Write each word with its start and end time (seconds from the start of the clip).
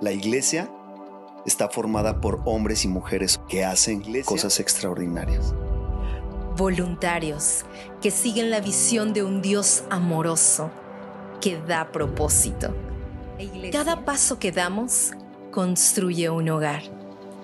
La 0.00 0.10
iglesia 0.10 0.68
está 1.46 1.68
formada 1.68 2.20
por 2.20 2.42
hombres 2.46 2.84
y 2.84 2.88
mujeres 2.88 3.40
que 3.48 3.64
hacen 3.64 4.02
cosas 4.24 4.58
extraordinarias. 4.58 5.54
Voluntarios 6.56 7.64
que 8.02 8.10
siguen 8.10 8.50
la 8.50 8.60
visión 8.60 9.12
de 9.12 9.22
un 9.22 9.40
Dios 9.40 9.84
amoroso 9.90 10.70
que 11.40 11.60
da 11.60 11.92
propósito. 11.92 12.74
Cada 13.70 14.04
paso 14.04 14.38
que 14.38 14.50
damos 14.50 15.12
construye 15.52 16.28
un 16.28 16.48
hogar. 16.48 16.82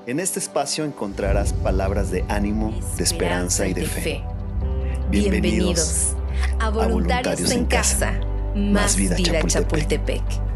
En 0.07 0.19
este 0.19 0.41
espacio 0.41 0.85
encontrarás 0.85 1.53
palabras 1.53 2.11
de 2.11 2.25
ánimo, 2.29 2.73
de 2.97 3.05
esperanza 3.05 3.69
y 3.69 3.75
de 3.75 3.87
fe. 3.87 4.25
Bienvenidos 5.09 6.17
a 6.59 6.71
Voluntarios 6.71 7.51
en 7.53 7.67
Casa, 7.67 8.19
más 8.57 8.97
vida 8.97 9.17
Chapultepec. 9.47 10.50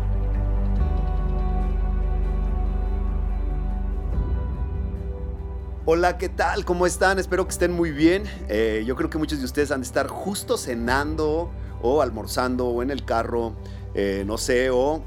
Hola, 5.87 6.17
¿qué 6.17 6.31
tal? 6.31 6.65
¿Cómo 6.65 6.87
están? 6.87 7.19
Espero 7.19 7.45
que 7.45 7.51
estén 7.51 7.71
muy 7.71 7.91
bien. 7.91 8.23
Eh, 8.49 8.85
yo 8.87 8.97
creo 8.97 9.11
que 9.11 9.19
muchos 9.19 9.41
de 9.41 9.45
ustedes 9.45 9.71
han 9.71 9.83
de 9.83 9.87
estar 9.87 10.07
justo 10.07 10.57
cenando 10.57 11.51
o 11.83 12.01
almorzando 12.01 12.69
o 12.69 12.83
en 12.83 12.91
el 12.91 13.05
carro, 13.05 13.53
eh, 13.93 14.25
no 14.27 14.39
sé, 14.39 14.71
o 14.71 15.03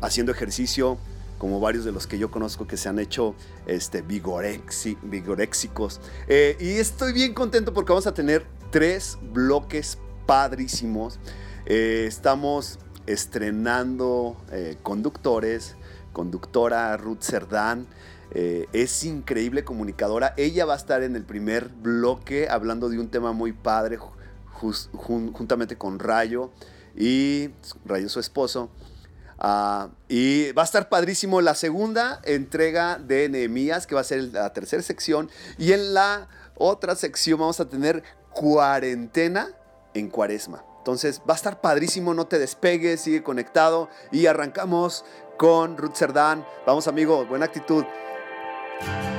haciendo 0.00 0.32
ejercicio, 0.32 0.98
como 1.38 1.60
varios 1.60 1.84
de 1.84 1.92
los 1.92 2.08
que 2.08 2.18
yo 2.18 2.32
conozco 2.32 2.66
que 2.66 2.76
se 2.76 2.88
han 2.88 2.98
hecho 2.98 3.36
este, 3.68 4.02
vigoréxicos. 4.02 6.00
Eh, 6.26 6.56
y 6.58 6.70
estoy 6.70 7.12
bien 7.12 7.32
contento 7.32 7.72
porque 7.72 7.92
vamos 7.92 8.08
a 8.08 8.14
tener 8.14 8.44
tres 8.72 9.18
bloques 9.22 9.98
padrísimos. 10.26 11.20
estamos 11.64 12.80
estrenando 13.06 14.36
conductores, 14.82 15.76
conductora 16.12 16.96
Ruth 16.96 17.22
Cerdán. 17.22 17.86
Eh, 18.32 18.66
es 18.72 19.04
increíble 19.04 19.64
comunicadora. 19.64 20.34
Ella 20.36 20.66
va 20.66 20.74
a 20.74 20.76
estar 20.76 21.02
en 21.02 21.16
el 21.16 21.24
primer 21.24 21.68
bloque 21.68 22.48
hablando 22.48 22.88
de 22.88 22.98
un 22.98 23.08
tema 23.08 23.32
muy 23.32 23.52
padre 23.52 23.98
juntamente 24.52 25.78
con 25.78 25.98
Rayo 25.98 26.50
y 26.96 27.50
Rayo 27.84 28.08
su 28.08 28.20
esposo. 28.20 28.70
Ah, 29.38 29.90
y 30.08 30.50
va 30.52 30.62
a 30.62 30.64
estar 30.64 30.88
padrísimo 30.88 31.40
la 31.40 31.54
segunda 31.54 32.20
entrega 32.24 32.98
de 32.98 33.28
Nehemías, 33.28 33.86
que 33.86 33.94
va 33.94 34.00
a 34.00 34.04
ser 34.04 34.24
la 34.32 34.52
tercera 34.52 34.82
sección. 34.82 35.30
Y 35.58 35.72
en 35.72 35.94
la 35.94 36.28
otra 36.56 36.96
sección 36.96 37.38
vamos 37.38 37.60
a 37.60 37.68
tener 37.68 38.02
cuarentena 38.34 39.48
en 39.94 40.08
cuaresma. 40.08 40.64
Entonces 40.78 41.20
va 41.28 41.34
a 41.34 41.36
estar 41.36 41.60
padrísimo, 41.60 42.14
no 42.14 42.26
te 42.26 42.38
despegues, 42.38 43.02
sigue 43.02 43.22
conectado 43.22 43.88
y 44.10 44.26
arrancamos 44.26 45.04
con 45.36 45.76
Ruth 45.76 45.94
Cerdán. 45.94 46.44
Vamos 46.66 46.88
amigos, 46.88 47.28
buena 47.28 47.44
actitud. 47.44 47.84
Aún 48.86 49.17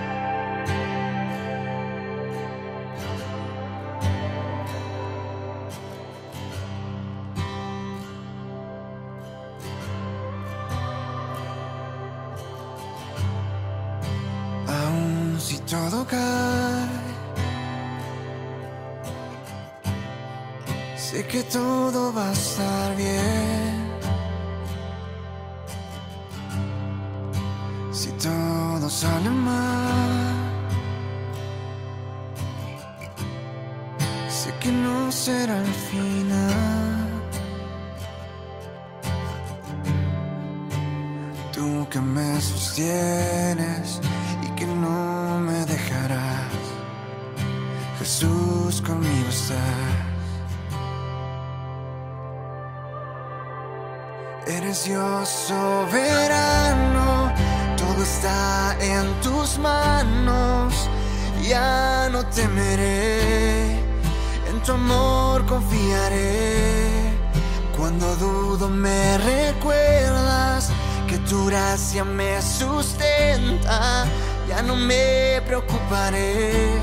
me 72.09 72.41
sustenta, 72.41 74.05
ya 74.47 74.61
no 74.61 74.75
me 74.75 75.41
preocuparé, 75.45 76.77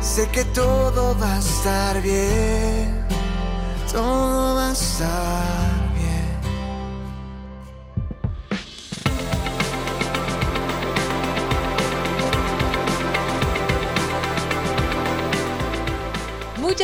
sé 0.00 0.28
que 0.28 0.44
todo 0.44 1.16
va 1.18 1.36
a 1.36 1.38
estar 1.38 2.02
bien, 2.02 3.06
todo 3.92 4.56
va 4.56 4.68
a 4.68 4.72
estar 4.72 5.79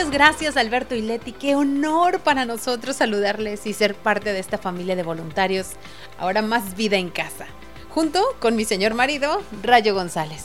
Muchas 0.06 0.20
gracias 0.20 0.56
Alberto 0.56 0.94
y 0.94 1.02
Leti, 1.02 1.32
qué 1.32 1.56
honor 1.56 2.20
para 2.20 2.44
nosotros 2.44 2.94
saludarles 2.94 3.66
y 3.66 3.72
ser 3.72 3.96
parte 3.96 4.32
de 4.32 4.38
esta 4.38 4.56
familia 4.56 4.94
de 4.94 5.02
voluntarios. 5.02 5.70
Ahora 6.16 6.42
más 6.42 6.76
vida 6.76 6.96
en 6.96 7.10
casa, 7.10 7.46
junto 7.88 8.22
con 8.38 8.54
mi 8.54 8.64
señor 8.64 8.94
marido, 8.94 9.42
Rayo 9.64 9.94
González. 9.94 10.44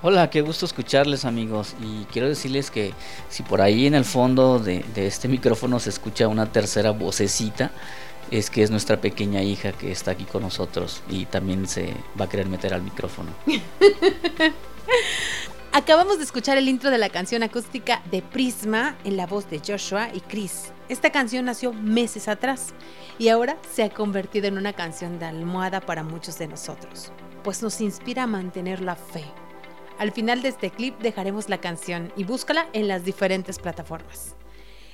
Hola, 0.00 0.30
qué 0.30 0.42
gusto 0.42 0.64
escucharles 0.64 1.24
amigos 1.24 1.74
y 1.82 2.04
quiero 2.04 2.28
decirles 2.28 2.70
que 2.70 2.94
si 3.30 3.42
por 3.42 3.62
ahí 3.62 3.88
en 3.88 3.96
el 3.96 4.04
fondo 4.04 4.60
de, 4.60 4.84
este 4.94 5.26
micrófono 5.26 5.80
se 5.80 5.90
escucha 5.90 6.28
una 6.28 6.52
tercera 6.52 6.92
vocecita, 6.92 7.72
es 8.30 8.48
que 8.48 8.62
es 8.62 8.70
nuestra 8.70 9.00
pequeña 9.00 9.42
hija 9.42 9.72
que 9.72 9.90
está 9.90 10.12
aquí 10.12 10.24
con 10.24 10.42
nosotros 10.42 11.02
y 11.10 11.26
también 11.26 11.66
se 11.66 11.92
va 12.18 12.26
a 12.26 12.28
querer 12.28 12.46
meter 12.46 12.72
al 12.72 12.82
micrófono. 12.82 13.32
Acabamos 15.76 16.18
de 16.18 16.22
escuchar 16.22 16.56
el 16.56 16.68
intro 16.68 16.92
de 16.92 16.98
la 16.98 17.08
canción 17.08 17.42
acústica 17.42 18.00
de 18.08 18.22
Prisma 18.22 18.96
en 19.02 19.16
la 19.16 19.26
voz 19.26 19.50
de 19.50 19.58
Joshua 19.58 20.08
y 20.14 20.20
Chris. 20.20 20.72
Esta 20.88 21.10
canción 21.10 21.46
nació 21.46 21.72
meses 21.72 22.28
atrás 22.28 22.72
y 23.18 23.26
ahora 23.26 23.56
se 23.72 23.82
ha 23.82 23.90
convertido 23.90 24.46
en 24.46 24.56
una 24.56 24.72
canción 24.72 25.18
de 25.18 25.24
almohada 25.24 25.80
para 25.80 26.04
muchos 26.04 26.38
de 26.38 26.46
nosotros, 26.46 27.10
pues 27.42 27.60
nos 27.60 27.80
inspira 27.80 28.22
a 28.22 28.28
mantener 28.28 28.80
la 28.82 28.94
fe. 28.94 29.24
Al 29.98 30.12
final 30.12 30.42
de 30.42 30.50
este 30.50 30.70
clip 30.70 30.96
dejaremos 31.00 31.48
la 31.48 31.58
canción 31.58 32.12
y 32.16 32.22
búscala 32.22 32.68
en 32.72 32.86
las 32.86 33.04
diferentes 33.04 33.58
plataformas. 33.58 34.36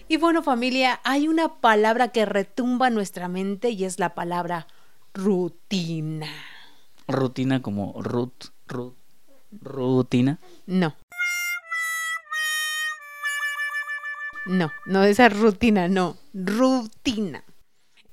Y 0.08 0.16
bueno 0.16 0.42
familia, 0.42 1.02
hay 1.04 1.28
una 1.28 1.60
palabra 1.60 2.08
que 2.08 2.24
retumba 2.24 2.88
nuestra 2.88 3.28
mente 3.28 3.68
y 3.68 3.84
es 3.84 3.98
la 3.98 4.14
palabra 4.14 4.66
rutina. 5.12 6.26
Rutina 7.06 7.60
como 7.60 8.00
root, 8.00 8.46
root 8.66 8.99
rutina? 9.50 10.38
No. 10.66 10.96
No, 14.46 14.72
no 14.86 15.04
esa 15.04 15.28
rutina, 15.28 15.88
no, 15.88 16.16
rutina. 16.32 17.44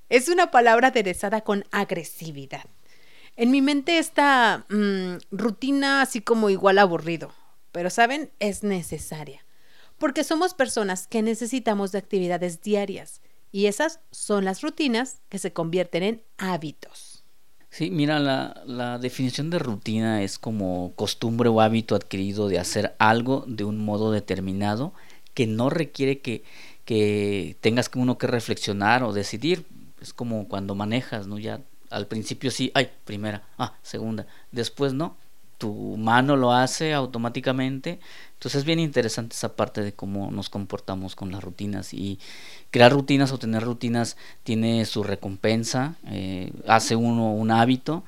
Es 0.10 0.30
una 0.30 0.52
palabra 0.52 0.90
aderezada 0.90 1.42
con 1.42 1.66
agresividad. 1.72 2.66
En 3.36 3.52
mi 3.52 3.62
mente 3.62 3.98
esta 3.98 4.66
mm, 4.70 5.18
rutina 5.32 6.02
así 6.02 6.22
como 6.22 6.50
igual 6.50 6.80
aburrido, 6.80 7.34
pero 7.72 7.90
saben, 7.90 8.32
es 8.40 8.64
necesaria, 8.64 9.46
porque 9.98 10.24
somos 10.24 10.54
personas 10.54 11.08
que 11.08 11.22
necesitamos 11.22 11.92
de 11.92 12.00
actividades 12.00 12.62
diarias 12.62 13.22
y 13.52 13.68
esas 13.68 14.00
son 14.12 14.46
las 14.46 14.62
rutinas 14.62 15.22
que 15.30 15.40
se 15.40 15.54
convierten 15.54 16.04
en 16.04 16.24
hábitos. 16.38 17.17
Sí, 17.78 17.92
mira, 17.92 18.18
la, 18.18 18.64
la, 18.66 18.98
definición 18.98 19.52
de 19.52 19.60
rutina 19.60 20.24
es 20.24 20.40
como 20.40 20.94
costumbre 20.96 21.48
o 21.48 21.62
hábito 21.62 21.94
adquirido 21.94 22.48
de 22.48 22.58
hacer 22.58 22.96
algo 22.98 23.44
de 23.46 23.66
un 23.66 23.78
modo 23.86 24.12
determinado 24.12 24.94
que 25.36 25.46
no 25.46 25.70
requiere 25.70 26.20
que, 26.20 26.44
que 26.86 27.56
tengas 27.62 27.92
uno 27.94 28.18
que 28.18 28.26
reflexionar 28.26 29.04
o 29.04 29.14
decidir. 29.14 29.68
Es 30.02 30.12
como 30.12 30.48
cuando 30.48 30.74
manejas, 30.74 31.28
¿no? 31.28 31.38
Ya 31.38 31.62
al 31.92 32.08
principio 32.08 32.50
sí, 32.50 32.72
ay, 32.74 32.90
primera, 33.06 33.44
ah, 33.60 33.76
segunda, 33.84 34.26
después 34.52 34.94
no, 34.94 35.16
tu 35.58 35.98
mano 35.98 36.36
lo 36.36 36.52
hace 36.54 36.94
automáticamente. 36.94 38.00
Entonces 38.34 38.60
es 38.60 38.66
bien 38.66 38.80
interesante 38.80 39.36
esa 39.36 39.56
parte 39.56 39.82
de 39.82 39.94
cómo 39.94 40.32
nos 40.32 40.50
comportamos 40.50 41.16
con 41.16 41.32
las 41.32 41.44
rutinas 41.44 41.94
y 41.94 42.20
crear 42.72 42.92
rutinas 42.92 43.32
o 43.32 43.40
tener 43.40 43.64
rutinas 43.64 44.18
tiene 44.44 44.86
su 44.86 45.04
recompensa, 45.04 45.96
eh, 46.06 46.52
hace 46.68 46.96
uno 46.96 47.34
un 47.34 47.52
hábito 47.52 48.04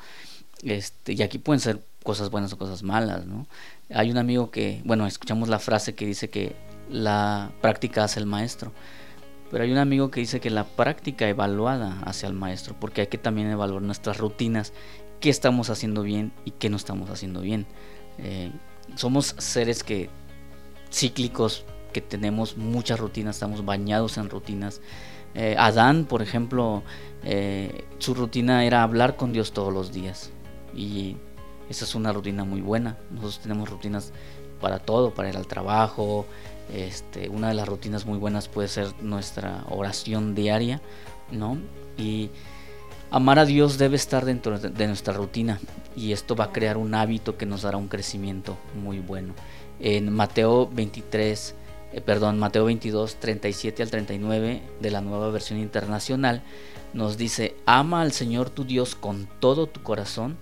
Este, 0.63 1.13
y 1.13 1.21
aquí 1.21 1.37
pueden 1.39 1.59
ser 1.61 1.81
cosas 2.03 2.29
buenas 2.31 2.53
o 2.53 2.57
cosas 2.57 2.83
malas, 2.83 3.25
¿no? 3.25 3.47
Hay 3.93 4.11
un 4.11 4.17
amigo 4.17 4.51
que, 4.51 4.81
bueno, 4.85 5.07
escuchamos 5.07 5.49
la 5.49 5.59
frase 5.59 5.95
que 5.95 6.05
dice 6.05 6.29
que 6.29 6.55
la 6.89 7.51
práctica 7.61 8.03
hace 8.03 8.19
el 8.19 8.25
maestro. 8.25 8.71
Pero 9.51 9.63
hay 9.63 9.71
un 9.71 9.77
amigo 9.79 10.11
que 10.11 10.19
dice 10.19 10.39
que 10.39 10.49
la 10.51 10.65
práctica 10.65 11.27
evaluada 11.27 11.99
hace 12.05 12.27
al 12.27 12.33
maestro, 12.33 12.75
porque 12.79 13.01
hay 13.01 13.07
que 13.07 13.17
también 13.17 13.49
evaluar 13.49 13.81
nuestras 13.81 14.17
rutinas, 14.19 14.73
qué 15.19 15.29
estamos 15.29 15.69
haciendo 15.69 16.03
bien 16.03 16.31
y 16.45 16.51
qué 16.51 16.69
no 16.69 16.77
estamos 16.77 17.09
haciendo 17.09 17.41
bien. 17.41 17.65
Eh, 18.17 18.51
somos 18.95 19.35
seres 19.37 19.83
que 19.83 20.09
cíclicos, 20.91 21.65
que 21.93 22.01
tenemos 22.01 22.57
muchas 22.57 22.99
rutinas, 22.99 23.35
estamos 23.35 23.65
bañados 23.65 24.17
en 24.17 24.29
rutinas. 24.29 24.81
Eh, 25.35 25.55
Adán, 25.57 26.05
por 26.05 26.21
ejemplo, 26.21 26.83
eh, 27.23 27.85
su 27.99 28.13
rutina 28.13 28.65
era 28.65 28.83
hablar 28.83 29.15
con 29.15 29.31
Dios 29.33 29.51
todos 29.51 29.73
los 29.73 29.91
días. 29.91 30.31
Y 30.75 31.17
esa 31.69 31.85
es 31.85 31.95
una 31.95 32.11
rutina 32.13 32.43
muy 32.43 32.61
buena. 32.61 32.97
Nosotros 33.11 33.39
tenemos 33.39 33.69
rutinas 33.69 34.11
para 34.59 34.79
todo, 34.79 35.13
para 35.13 35.29
ir 35.29 35.37
al 35.37 35.47
trabajo. 35.47 36.25
Este, 36.73 37.29
una 37.29 37.49
de 37.49 37.55
las 37.55 37.67
rutinas 37.67 38.05
muy 38.05 38.17
buenas 38.17 38.47
puede 38.47 38.67
ser 38.67 38.93
nuestra 39.01 39.63
oración 39.69 40.35
diaria, 40.35 40.81
¿no? 41.31 41.57
Y 41.97 42.29
amar 43.11 43.39
a 43.39 43.45
Dios 43.45 43.77
debe 43.77 43.95
estar 43.95 44.25
dentro 44.25 44.59
de 44.59 44.87
nuestra 44.87 45.13
rutina 45.13 45.59
y 45.95 46.11
esto 46.11 46.35
va 46.35 46.45
a 46.45 46.51
crear 46.51 46.77
un 46.77 46.93
hábito 46.93 47.37
que 47.37 47.45
nos 47.45 47.63
dará 47.63 47.77
un 47.77 47.87
crecimiento 47.87 48.57
muy 48.75 48.99
bueno. 48.99 49.33
En 49.79 50.13
Mateo 50.13 50.69
23, 50.71 51.55
eh, 51.93 52.01
perdón, 52.01 52.39
Mateo 52.39 52.65
22, 52.65 53.15
37 53.15 53.83
al 53.83 53.89
39 53.89 54.61
de 54.79 54.91
la 54.91 55.01
nueva 55.01 55.29
versión 55.31 55.59
internacional 55.59 56.43
nos 56.93 57.17
dice, 57.17 57.55
ama 57.65 58.01
al 58.01 58.11
Señor 58.11 58.49
tu 58.49 58.63
Dios 58.65 58.95
con 58.95 59.27
todo 59.39 59.67
tu 59.67 59.83
corazón, 59.83 60.37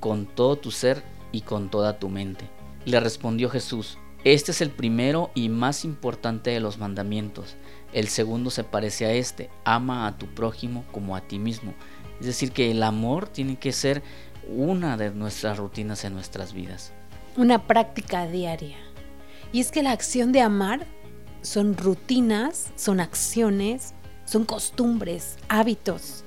con 0.00 0.26
todo 0.26 0.56
tu 0.56 0.70
ser 0.70 1.02
y 1.30 1.42
con 1.42 1.70
toda 1.70 1.98
tu 1.98 2.08
mente. 2.08 2.48
Le 2.84 2.98
respondió 2.98 3.48
Jesús, 3.48 3.98
este 4.24 4.52
es 4.52 4.60
el 4.60 4.70
primero 4.70 5.30
y 5.34 5.48
más 5.48 5.84
importante 5.84 6.50
de 6.50 6.60
los 6.60 6.78
mandamientos. 6.78 7.56
El 7.92 8.08
segundo 8.08 8.50
se 8.50 8.64
parece 8.64 9.06
a 9.06 9.12
este, 9.12 9.50
ama 9.64 10.06
a 10.06 10.16
tu 10.16 10.26
prójimo 10.26 10.84
como 10.92 11.14
a 11.14 11.20
ti 11.20 11.38
mismo. 11.38 11.74
Es 12.22 12.26
decir, 12.26 12.52
que 12.52 12.70
el 12.70 12.84
amor 12.84 13.26
tiene 13.26 13.56
que 13.56 13.72
ser 13.72 14.00
una 14.48 14.96
de 14.96 15.10
nuestras 15.10 15.58
rutinas 15.58 16.04
en 16.04 16.14
nuestras 16.14 16.52
vidas. 16.52 16.92
Una 17.36 17.66
práctica 17.66 18.28
diaria. 18.28 18.76
Y 19.50 19.58
es 19.58 19.72
que 19.72 19.82
la 19.82 19.90
acción 19.90 20.30
de 20.30 20.40
amar 20.40 20.86
son 21.40 21.76
rutinas, 21.76 22.70
son 22.76 23.00
acciones, 23.00 23.92
son 24.24 24.44
costumbres, 24.44 25.36
hábitos 25.48 26.22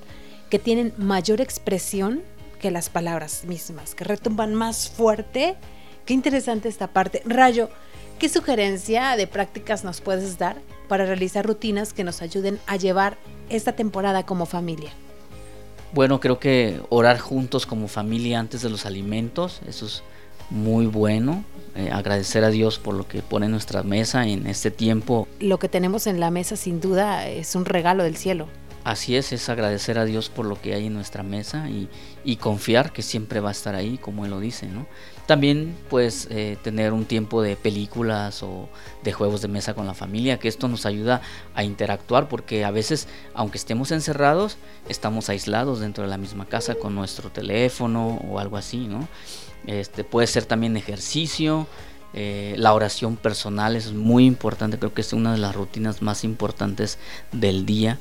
que 0.50 0.58
tienen 0.58 0.92
mayor 0.98 1.40
expresión 1.40 2.20
que 2.60 2.70
las 2.70 2.90
palabras 2.90 3.44
mismas, 3.46 3.94
que 3.94 4.04
retumban 4.04 4.54
más 4.54 4.90
fuerte. 4.90 5.56
Qué 6.04 6.12
interesante 6.12 6.68
esta 6.68 6.88
parte. 6.88 7.22
Rayo, 7.24 7.70
¿qué 8.18 8.28
sugerencia 8.28 9.16
de 9.16 9.26
prácticas 9.26 9.82
nos 9.82 10.02
puedes 10.02 10.36
dar 10.36 10.58
para 10.88 11.06
realizar 11.06 11.46
rutinas 11.46 11.94
que 11.94 12.04
nos 12.04 12.20
ayuden 12.20 12.60
a 12.66 12.76
llevar 12.76 13.16
esta 13.48 13.72
temporada 13.72 14.26
como 14.26 14.44
familia? 14.44 14.92
Bueno, 15.96 16.20
creo 16.20 16.38
que 16.38 16.78
orar 16.90 17.18
juntos 17.18 17.64
como 17.64 17.88
familia 17.88 18.38
antes 18.38 18.60
de 18.60 18.68
los 18.68 18.84
alimentos, 18.84 19.62
eso 19.66 19.86
es 19.86 20.02
muy 20.50 20.84
bueno. 20.84 21.42
Eh, 21.74 21.88
agradecer 21.90 22.44
a 22.44 22.50
Dios 22.50 22.78
por 22.78 22.92
lo 22.92 23.08
que 23.08 23.22
pone 23.22 23.46
en 23.46 23.52
nuestra 23.52 23.82
mesa 23.82 24.26
en 24.26 24.46
este 24.46 24.70
tiempo. 24.70 25.26
Lo 25.40 25.58
que 25.58 25.70
tenemos 25.70 26.06
en 26.06 26.20
la 26.20 26.30
mesa 26.30 26.56
sin 26.56 26.82
duda 26.82 27.26
es 27.26 27.54
un 27.54 27.64
regalo 27.64 28.04
del 28.04 28.18
cielo. 28.18 28.46
Así 28.86 29.16
es, 29.16 29.32
es 29.32 29.48
agradecer 29.48 29.98
a 29.98 30.04
Dios 30.04 30.28
por 30.28 30.46
lo 30.46 30.62
que 30.62 30.72
hay 30.72 30.86
en 30.86 30.94
nuestra 30.94 31.24
mesa 31.24 31.68
y, 31.68 32.36
confiar 32.36 32.92
que 32.92 33.02
siempre 33.02 33.40
va 33.40 33.48
a 33.48 33.52
estar 33.52 33.74
ahí, 33.74 33.98
como 33.98 34.24
Él 34.24 34.30
lo 34.30 34.38
dice, 34.38 34.68
¿no? 34.68 34.86
También 35.26 35.76
pues 35.90 36.28
eh, 36.30 36.56
tener 36.62 36.92
un 36.92 37.04
tiempo 37.04 37.42
de 37.42 37.56
películas 37.56 38.44
o 38.44 38.68
de 39.02 39.12
juegos 39.12 39.42
de 39.42 39.48
mesa 39.48 39.74
con 39.74 39.88
la 39.88 39.94
familia, 39.94 40.38
que 40.38 40.46
esto 40.46 40.68
nos 40.68 40.86
ayuda 40.86 41.20
a 41.56 41.64
interactuar 41.64 42.28
porque 42.28 42.64
a 42.64 42.70
veces, 42.70 43.08
aunque 43.34 43.58
estemos 43.58 43.90
encerrados, 43.90 44.56
estamos 44.88 45.30
aislados 45.30 45.80
dentro 45.80 46.04
de 46.04 46.10
la 46.10 46.16
misma 46.16 46.46
casa 46.46 46.76
con 46.76 46.94
nuestro 46.94 47.28
teléfono 47.30 48.20
o 48.30 48.38
algo 48.38 48.56
así, 48.56 48.86
¿no? 48.86 49.08
Este, 49.66 50.04
puede 50.04 50.28
ser 50.28 50.44
también 50.44 50.76
ejercicio, 50.76 51.66
eh, 52.14 52.54
la 52.56 52.72
oración 52.72 53.16
personal 53.16 53.74
es 53.74 53.92
muy 53.92 54.26
importante, 54.26 54.78
creo 54.78 54.94
que 54.94 55.00
es 55.00 55.12
una 55.12 55.32
de 55.32 55.38
las 55.38 55.56
rutinas 55.56 56.02
más 56.02 56.22
importantes 56.22 56.98
del 57.32 57.66
día. 57.66 57.98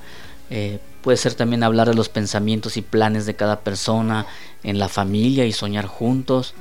Eh, 0.50 0.80
puede 1.02 1.18
ser 1.18 1.34
también 1.34 1.64
hablar 1.64 1.88
de 1.88 1.96
los 1.96 2.10
pensamientos 2.10 2.78
y 2.78 2.82
planes 2.82 3.26
de 3.26 3.36
cada 3.36 3.62
persona 3.62 4.26
en 4.64 4.80
la 4.80 4.90
familia 4.90 5.46
y 5.46 5.52
soñar 5.52 5.86
juntos. 5.86 6.54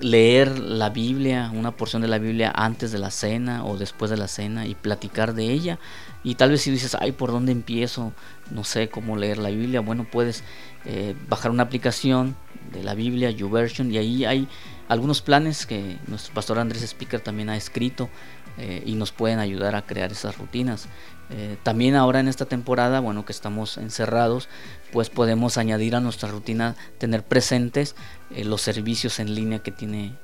Leer 0.00 0.58
la 0.58 0.88
Biblia, 0.88 1.50
una 1.52 1.72
porción 1.72 2.00
de 2.00 2.08
la 2.08 2.18
Biblia 2.18 2.50
antes 2.54 2.90
de 2.90 2.98
la 2.98 3.10
cena 3.10 3.64
o 3.64 3.76
después 3.76 4.10
de 4.10 4.16
la 4.16 4.28
cena 4.28 4.66
y 4.66 4.74
platicar 4.74 5.34
de 5.34 5.50
ella. 5.50 5.78
Y 6.24 6.36
tal 6.36 6.50
vez 6.50 6.62
si 6.62 6.70
dices, 6.70 6.96
ay, 6.98 7.12
¿por 7.12 7.30
dónde 7.30 7.52
empiezo? 7.52 8.12
No 8.50 8.64
sé 8.64 8.88
cómo 8.88 9.16
leer 9.16 9.38
la 9.38 9.50
Biblia. 9.50 9.80
Bueno, 9.80 10.06
puedes 10.10 10.42
eh, 10.86 11.14
bajar 11.28 11.50
una 11.50 11.64
aplicación 11.64 12.36
de 12.72 12.82
la 12.82 12.94
Biblia, 12.94 13.30
YouVersion, 13.30 13.90
y 13.92 13.98
ahí 13.98 14.24
hay 14.24 14.48
algunos 14.88 15.22
planes 15.22 15.66
que 15.66 15.98
nuestro 16.08 16.34
pastor 16.34 16.58
Andrés 16.58 16.82
Speaker 16.82 17.20
también 17.20 17.48
ha 17.48 17.56
escrito 17.56 18.08
eh, 18.58 18.82
y 18.84 18.94
nos 18.94 19.12
pueden 19.12 19.38
ayudar 19.38 19.74
a 19.74 19.82
crear 19.82 20.12
esas 20.12 20.38
rutinas. 20.38 20.88
Eh, 21.30 21.56
también 21.62 21.94
ahora 21.94 22.20
en 22.20 22.28
esta 22.28 22.44
temporada, 22.44 23.00
bueno, 23.00 23.24
que 23.24 23.32
estamos 23.32 23.78
encerrados, 23.78 24.48
pues 24.92 25.10
podemos 25.10 25.58
añadir 25.58 25.94
a 25.94 26.00
nuestra 26.00 26.28
rutina 26.28 26.74
tener 26.98 27.22
presentes 27.22 27.94
eh, 28.30 28.44
los 28.44 28.62
servicios 28.62 29.20
en 29.20 29.34
línea 29.34 29.60
que 29.60 29.70
tiene 29.70 30.16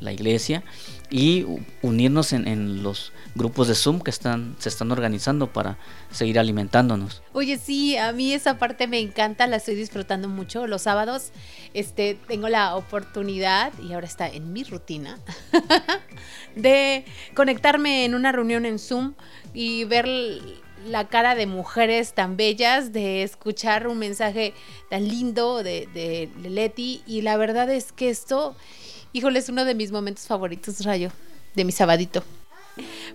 la 0.00 0.12
iglesia 0.12 0.62
y 1.10 1.46
unirnos 1.82 2.32
en, 2.32 2.82
los 2.82 3.12
grupos 3.34 3.68
de 3.68 3.74
Zoom 3.74 4.00
que 4.00 4.10
están, 4.10 4.56
se 4.58 4.68
están 4.68 4.90
organizando 4.92 5.52
para 5.52 5.78
seguir 6.10 6.38
alimentándonos. 6.38 7.22
Oye, 7.32 7.58
sí, 7.58 7.96
a 7.96 8.12
mí 8.12 8.32
esa 8.32 8.58
parte 8.58 8.86
me 8.86 9.00
encanta, 9.00 9.46
la 9.46 9.56
estoy 9.56 9.74
disfrutando 9.74 10.28
mucho. 10.28 10.66
Los 10.66 10.82
sábados 10.82 11.30
este, 11.74 12.18
tengo 12.26 12.48
la 12.48 12.76
oportunidad, 12.76 13.72
y 13.80 13.92
ahora 13.92 14.06
está 14.06 14.28
en 14.28 14.52
mi 14.52 14.64
rutina, 14.64 15.18
de 16.56 17.04
conectarme 17.34 18.04
en 18.04 18.14
una 18.14 18.32
reunión 18.32 18.66
en 18.66 18.78
Zoom 18.78 19.14
y 19.54 19.84
ver 19.84 20.06
la 20.86 21.08
cara 21.08 21.34
de 21.34 21.46
mujeres 21.46 22.14
tan 22.14 22.36
bellas, 22.36 22.92
de 22.92 23.22
escuchar 23.22 23.88
un 23.88 23.98
mensaje 23.98 24.54
tan 24.88 25.08
lindo 25.08 25.62
de, 25.62 25.88
de, 25.92 26.48
Leti. 26.48 27.02
Y 27.06 27.22
la 27.22 27.36
verdad 27.36 27.70
es 27.70 27.92
que 27.92 28.10
esto, 28.10 28.56
híjole, 29.12 29.38
es 29.38 29.48
uno 29.48 29.64
de 29.64 29.74
mis 29.74 29.92
momentos 29.92 30.26
favoritos, 30.26 30.84
Rayo, 30.84 31.10
de 31.54 31.64
mi 31.64 31.72
sabadito. 31.72 32.22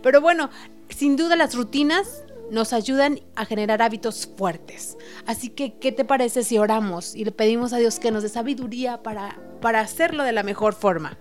Pero 0.02 0.22
bueno, 0.22 0.50
sin 0.90 1.16
duda 1.16 1.36
las 1.36 1.56
rutinas 1.56 2.24
nos 2.52 2.74
ayudan 2.74 3.20
a 3.36 3.46
generar 3.46 3.82
hábitos 3.82 4.30
fuertes. 4.38 4.98
Así 5.26 5.50
que, 5.50 5.76
¿qué 5.80 5.92
te 5.92 6.06
parece 6.06 6.44
si 6.44 6.58
oramos 6.58 7.16
y 7.16 7.26
le 7.26 7.32
pedimos 7.32 7.74
a 7.74 7.78
Dios 7.78 8.00
que 8.00 8.12
nos 8.12 8.24
dé 8.24 8.30
sabiduría 8.30 9.02
para, 9.02 9.40
para 9.62 9.80
hacerlo 9.80 10.24
de 10.24 10.34
la 10.34 10.44
mejor 10.44 10.74
forma? 10.74 11.18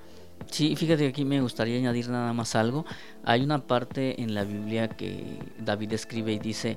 Sí, 0.50 0.76
fíjate 0.76 1.04
que 1.04 1.08
aquí 1.08 1.24
me 1.24 1.40
gustaría 1.40 1.78
añadir 1.78 2.08
nada 2.08 2.32
más 2.32 2.54
algo. 2.56 2.84
Hay 3.24 3.42
una 3.42 3.66
parte 3.66 4.20
en 4.20 4.34
la 4.34 4.44
Biblia 4.44 4.88
que 4.88 5.38
David 5.58 5.92
escribe 5.92 6.32
y 6.32 6.38
dice, 6.38 6.76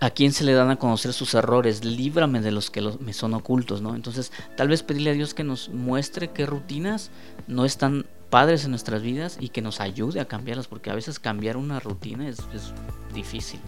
a 0.00 0.10
quién 0.10 0.32
se 0.32 0.44
le 0.44 0.52
dan 0.52 0.70
a 0.70 0.76
conocer 0.76 1.12
sus 1.12 1.34
errores, 1.34 1.84
líbrame 1.84 2.40
de 2.40 2.52
los 2.52 2.70
que 2.70 2.80
me 3.00 3.12
son 3.12 3.34
ocultos, 3.34 3.82
¿no? 3.82 3.94
Entonces, 3.94 4.32
tal 4.56 4.68
vez 4.68 4.82
pedirle 4.82 5.10
a 5.10 5.14
Dios 5.14 5.34
que 5.34 5.44
nos 5.44 5.68
muestre 5.68 6.30
qué 6.30 6.46
rutinas 6.46 7.10
no 7.46 7.64
están 7.64 8.06
padres 8.30 8.64
en 8.64 8.70
nuestras 8.70 9.02
vidas 9.02 9.36
y 9.40 9.48
que 9.48 9.60
nos 9.60 9.80
ayude 9.80 10.20
a 10.20 10.26
cambiarlas, 10.26 10.68
porque 10.68 10.90
a 10.90 10.94
veces 10.94 11.18
cambiar 11.18 11.56
una 11.56 11.80
rutina 11.80 12.28
es, 12.28 12.38
es 12.54 12.72
difícil. 13.12 13.60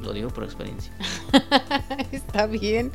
Lo 0.00 0.12
digo 0.12 0.30
por 0.30 0.44
experiencia. 0.44 0.92
Está 2.12 2.46
bien. 2.46 2.92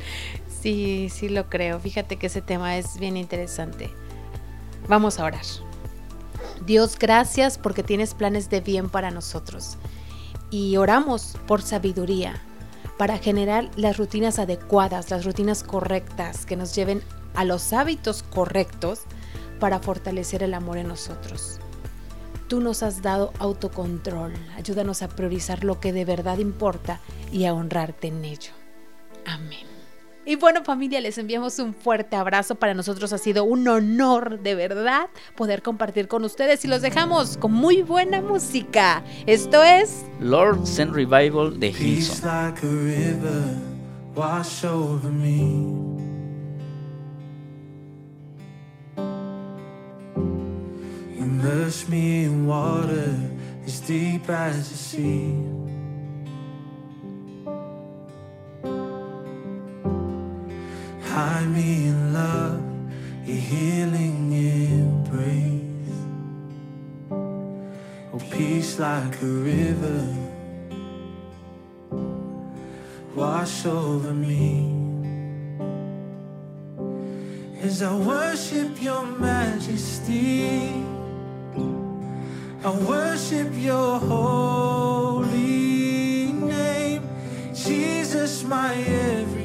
Sí, 0.48 1.08
sí 1.10 1.28
lo 1.28 1.48
creo. 1.48 1.78
Fíjate 1.78 2.16
que 2.16 2.26
ese 2.26 2.42
tema 2.42 2.76
es 2.76 2.98
bien 2.98 3.16
interesante. 3.16 3.90
Vamos 4.88 5.20
a 5.20 5.24
orar. 5.24 5.44
Dios, 6.64 6.98
gracias 6.98 7.58
porque 7.58 7.82
tienes 7.82 8.14
planes 8.14 8.50
de 8.50 8.60
bien 8.60 8.88
para 8.88 9.10
nosotros. 9.10 9.76
Y 10.50 10.76
oramos 10.76 11.36
por 11.46 11.62
sabiduría 11.62 12.40
para 12.98 13.18
generar 13.18 13.70
las 13.76 13.96
rutinas 13.96 14.38
adecuadas, 14.38 15.10
las 15.10 15.24
rutinas 15.24 15.62
correctas 15.62 16.46
que 16.46 16.56
nos 16.56 16.74
lleven 16.74 17.02
a 17.34 17.44
los 17.44 17.72
hábitos 17.72 18.22
correctos 18.22 19.00
para 19.60 19.78
fortalecer 19.80 20.42
el 20.42 20.54
amor 20.54 20.78
en 20.78 20.88
nosotros. 20.88 21.58
Tú 22.48 22.60
nos 22.60 22.82
has 22.82 23.02
dado 23.02 23.32
autocontrol, 23.38 24.32
ayúdanos 24.56 25.02
a 25.02 25.08
priorizar 25.08 25.64
lo 25.64 25.80
que 25.80 25.92
de 25.92 26.04
verdad 26.04 26.38
importa 26.38 27.00
y 27.32 27.44
a 27.44 27.54
honrarte 27.54 28.08
en 28.08 28.24
ello. 28.24 28.52
Amén. 29.24 29.75
Y 30.28 30.34
bueno 30.34 30.64
familia, 30.64 31.00
les 31.00 31.16
enviamos 31.18 31.60
un 31.60 31.72
fuerte 31.72 32.16
abrazo. 32.16 32.56
Para 32.56 32.74
nosotros 32.74 33.12
ha 33.12 33.18
sido 33.18 33.44
un 33.44 33.66
honor 33.68 34.40
de 34.40 34.56
verdad 34.56 35.08
poder 35.36 35.62
compartir 35.62 36.08
con 36.08 36.24
ustedes 36.24 36.64
y 36.64 36.68
los 36.68 36.82
dejamos 36.82 37.36
con 37.36 37.52
muy 37.52 37.82
buena 37.82 38.20
música. 38.20 39.04
Esto 39.26 39.62
es 39.62 40.04
Lord's 40.18 40.80
and 40.80 40.92
Revival 40.92 41.60
de 41.60 41.68
Hilson. 41.68 42.54
Immerse 51.18 51.88
me 51.88 52.24
in 52.24 52.46
water 52.46 53.14
as 53.64 53.80
deep 53.80 54.28
as 54.28 54.70
the 54.70 54.76
sea. 54.76 55.55
Hide 61.16 61.48
me 61.48 61.86
in 61.86 62.12
love, 62.12 62.60
your 63.24 63.38
healing 63.38 64.30
embrace. 64.32 65.96
Oh, 68.12 68.20
peace 68.30 68.78
like 68.78 69.22
a 69.22 69.24
river, 69.24 70.14
wash 73.14 73.64
over 73.64 74.12
me. 74.12 74.74
As 77.62 77.80
I 77.82 77.96
worship 77.96 78.82
your 78.82 79.06
majesty, 79.06 80.84
I 82.62 82.70
worship 82.86 83.54
your 83.54 83.98
holy 84.00 85.24
name, 86.32 87.08
Jesus, 87.54 88.44
my 88.44 88.74
everything. 88.74 89.35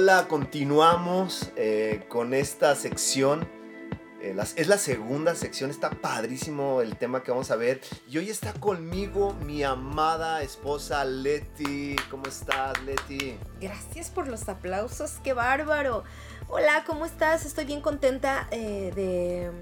Hola, 0.00 0.28
continuamos 0.28 1.50
eh, 1.56 2.06
con 2.08 2.32
esta 2.32 2.74
sección. 2.74 3.46
Eh, 4.22 4.34
es 4.56 4.66
la 4.66 4.78
segunda 4.78 5.34
sección, 5.34 5.68
está 5.68 5.90
padrísimo 5.90 6.80
el 6.80 6.96
tema 6.96 7.22
que 7.22 7.30
vamos 7.30 7.50
a 7.50 7.56
ver. 7.56 7.82
Y 8.08 8.16
hoy 8.16 8.30
está 8.30 8.54
conmigo 8.54 9.34
mi 9.44 9.62
amada 9.62 10.40
esposa 10.40 11.04
Leti. 11.04 11.96
¿Cómo 12.10 12.24
estás, 12.28 12.82
Leti? 12.82 13.36
Gracias 13.60 14.08
por 14.08 14.26
los 14.26 14.48
aplausos, 14.48 15.18
qué 15.22 15.34
bárbaro. 15.34 16.04
Hola, 16.48 16.84
¿cómo 16.86 17.04
estás? 17.04 17.44
Estoy 17.44 17.66
bien 17.66 17.82
contenta 17.82 18.48
eh, 18.52 19.52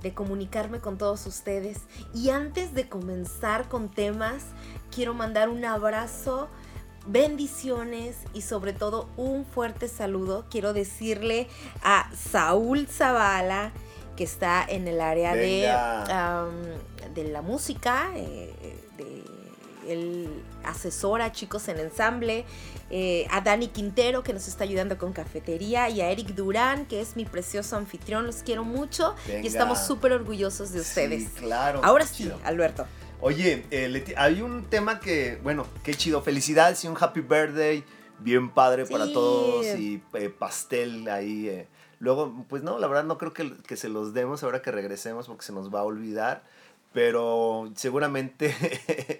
de 0.00 0.14
comunicarme 0.14 0.78
con 0.78 0.96
todos 0.96 1.26
ustedes. 1.26 1.80
Y 2.14 2.30
antes 2.30 2.72
de 2.72 2.88
comenzar 2.88 3.68
con 3.68 3.90
temas, 3.90 4.44
quiero 4.92 5.12
mandar 5.12 5.48
un 5.48 5.64
abrazo, 5.64 6.48
bendiciones 7.06 8.16
y 8.32 8.42
sobre 8.42 8.72
todo 8.72 9.08
un 9.16 9.44
fuerte 9.44 9.88
saludo. 9.88 10.44
Quiero 10.50 10.72
decirle 10.72 11.48
a 11.82 12.10
Saúl 12.14 12.86
Zavala, 12.86 13.72
que 14.16 14.24
está 14.24 14.64
en 14.66 14.86
el 14.88 15.00
área 15.00 15.34
de, 15.34 15.70
de 17.14 17.24
la 17.28 17.42
música, 17.42 18.10
eh, 18.14 18.78
de 18.96 19.24
él 19.88 20.42
asesora 20.64 21.26
a 21.26 21.32
chicos 21.32 21.68
en 21.68 21.78
ensamble, 21.78 22.44
eh, 22.90 23.26
a 23.30 23.40
Dani 23.40 23.68
Quintero 23.68 24.22
que 24.22 24.32
nos 24.32 24.48
está 24.48 24.64
ayudando 24.64 24.98
con 24.98 25.12
cafetería 25.12 25.88
y 25.88 26.00
a 26.00 26.10
Eric 26.10 26.28
Durán 26.28 26.86
que 26.86 27.00
es 27.00 27.16
mi 27.16 27.24
precioso 27.24 27.76
anfitrión, 27.76 28.26
los 28.26 28.36
quiero 28.36 28.64
mucho 28.64 29.14
Venga. 29.26 29.42
y 29.42 29.46
estamos 29.46 29.86
súper 29.86 30.12
orgullosos 30.12 30.72
de 30.72 30.80
ustedes. 30.80 31.24
Sí, 31.24 31.28
claro. 31.36 31.80
Ahora 31.82 32.06
sí. 32.06 32.30
Alberto. 32.44 32.86
Oye, 33.26 33.64
eh, 33.70 33.88
Leti, 33.88 34.12
hay 34.18 34.42
un 34.42 34.64
tema 34.64 35.00
que, 35.00 35.38
bueno, 35.42 35.66
qué 35.82 35.94
chido. 35.94 36.20
Felicidades 36.20 36.84
y 36.84 36.88
un 36.88 36.96
happy 37.00 37.20
birthday. 37.22 37.82
Bien 38.18 38.50
padre 38.50 38.84
para 38.84 39.10
todos. 39.10 39.64
Y 39.64 40.02
eh, 40.12 40.28
pastel 40.28 41.08
ahí. 41.08 41.48
eh. 41.48 41.66
Luego, 42.00 42.44
pues 42.50 42.62
no, 42.62 42.78
la 42.78 42.86
verdad 42.86 43.04
no 43.04 43.16
creo 43.16 43.32
que, 43.32 43.56
que 43.66 43.78
se 43.78 43.88
los 43.88 44.12
demos 44.12 44.42
ahora 44.42 44.60
que 44.60 44.70
regresemos 44.72 45.26
porque 45.26 45.42
se 45.42 45.54
nos 45.54 45.74
va 45.74 45.80
a 45.80 45.84
olvidar. 45.84 46.42
Pero 46.92 47.72
seguramente, 47.76 48.54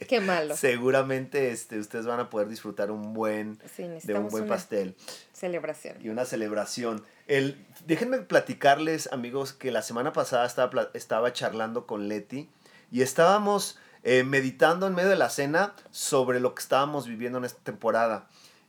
Qué 0.08 0.20
malo. 0.20 0.54
seguramente 0.54 1.50
este, 1.50 1.78
ustedes 1.78 2.04
van 2.04 2.20
a 2.20 2.28
poder 2.28 2.48
disfrutar 2.48 2.90
un 2.90 3.14
buen, 3.14 3.58
Sí, 3.74 3.84
de 4.04 4.14
un 4.18 4.28
buen 4.28 4.46
pastel 4.46 4.94
celebración. 5.32 5.96
y 6.02 6.10
una 6.10 6.26
celebración. 6.26 7.02
El, 7.26 7.56
déjenme 7.86 8.18
platicarles, 8.18 9.08
amigos, 9.12 9.54
que 9.54 9.70
la 9.72 9.80
semana 9.80 10.12
pasada 10.12 10.44
estaba, 10.44 10.90
estaba 10.92 11.32
charlando 11.32 11.86
con 11.86 12.06
Leti 12.06 12.50
y 12.92 13.00
estábamos 13.00 13.78
eh, 14.04 14.22
meditando 14.22 14.86
en 14.86 14.94
medio 14.94 15.10
de 15.10 15.16
la 15.16 15.30
cena 15.30 15.74
sobre 15.90 16.38
lo 16.38 16.54
que 16.54 16.62
estábamos 16.62 17.08
viviendo 17.08 17.38
en 17.38 17.44
esta 17.44 17.60
temporada. 17.62 18.28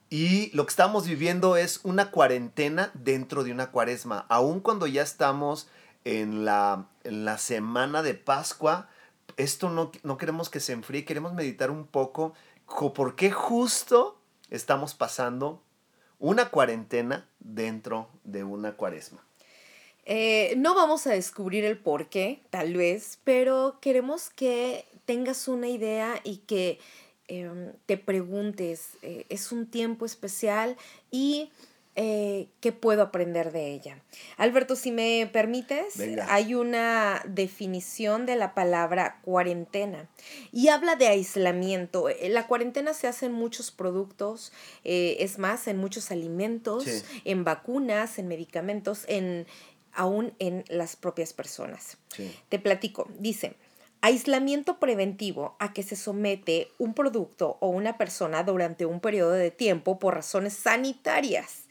Y 0.09 0.49
lo 0.55 0.65
que 0.65 0.71
estamos 0.71 1.05
viviendo 1.05 1.57
es 1.57 1.81
una 1.83 2.09
cuarentena 2.09 2.91
dentro 2.93 3.43
de 3.43 3.51
una 3.51 3.71
cuaresma. 3.71 4.25
Aun 4.29 4.59
cuando 4.59 4.87
ya 4.87 5.01
estamos 5.03 5.67
en 6.03 6.45
la, 6.45 6.87
en 7.03 7.25
la 7.25 7.37
semana 7.37 8.01
de 8.01 8.13
Pascua, 8.13 8.87
esto 9.37 9.69
no, 9.69 9.91
no 10.03 10.17
queremos 10.17 10.49
que 10.49 10.59
se 10.59 10.73
enfríe, 10.73 11.05
queremos 11.05 11.33
meditar 11.33 11.71
un 11.71 11.85
poco 11.85 12.33
co- 12.65 12.93
por 12.93 13.15
qué 13.15 13.31
justo 13.31 14.17
estamos 14.49 14.93
pasando 14.93 15.61
una 16.19 16.49
cuarentena 16.49 17.27
dentro 17.39 18.07
de 18.23 18.43
una 18.43 18.73
cuaresma. 18.73 19.21
Eh, 20.05 20.53
no 20.57 20.75
vamos 20.75 21.07
a 21.07 21.13
descubrir 21.13 21.65
el 21.65 21.79
por 21.79 22.09
qué, 22.09 22.43
tal 22.51 22.75
vez, 22.75 23.19
pero 23.23 23.79
queremos 23.81 24.29
que 24.29 24.87
tengas 25.05 25.47
una 25.47 25.67
idea 25.67 26.19
y 26.23 26.37
que 26.37 26.79
em, 27.27 27.71
te 27.85 27.97
preguntes, 27.97 28.89
eh, 29.01 29.25
es 29.29 29.51
un 29.51 29.65
tiempo 29.65 30.05
especial 30.05 30.77
y 31.09 31.49
eh, 31.95 32.49
qué 32.59 32.71
puedo 32.73 33.01
aprender 33.01 33.51
de 33.53 33.71
ella. 33.73 34.01
Alberto, 34.37 34.75
si 34.75 34.91
me 34.91 35.27
permites, 35.31 35.97
Venga. 35.97 36.27
hay 36.29 36.53
una 36.53 37.23
definición 37.25 38.25
de 38.25 38.35
la 38.35 38.53
palabra 38.53 39.21
cuarentena 39.23 40.09
y 40.51 40.67
habla 40.67 40.97
de 40.97 41.07
aislamiento. 41.07 42.09
Eh, 42.09 42.27
La 42.29 42.47
cuarentena 42.47 42.93
se 42.93 43.07
hace 43.07 43.27
en 43.27 43.31
muchos 43.31 43.71
productos, 43.71 44.51
es 44.83 45.39
más, 45.39 45.67
en 45.67 45.77
muchos 45.77 46.11
alimentos, 46.11 46.83
Sí. 46.83 47.01
en 47.23 47.43
vacunas, 47.45 48.19
en 48.19 48.27
medicamentos, 48.27 49.05
en 49.07 49.47
aún 49.93 50.33
en 50.39 50.65
las 50.67 50.97
propias 50.97 51.31
personas. 51.31 51.97
Sí. 52.13 52.29
Te 52.49 52.59
platico, 52.59 53.07
dice, 53.17 53.55
aislamiento 54.05 54.77
preventivo 54.77 55.55
a 55.57 55.73
que 55.73 55.81
se 55.81 55.95
somete 55.95 56.71
un 56.77 56.93
producto 56.93 57.57
o 57.59 57.69
una 57.69 57.97
persona 57.97 58.43
durante 58.43 58.85
un 58.85 58.99
periodo 58.99 59.31
de 59.31 59.49
tiempo 59.49 59.97
por 59.97 60.13
razones 60.13 60.53
sanitarias. 60.53 61.63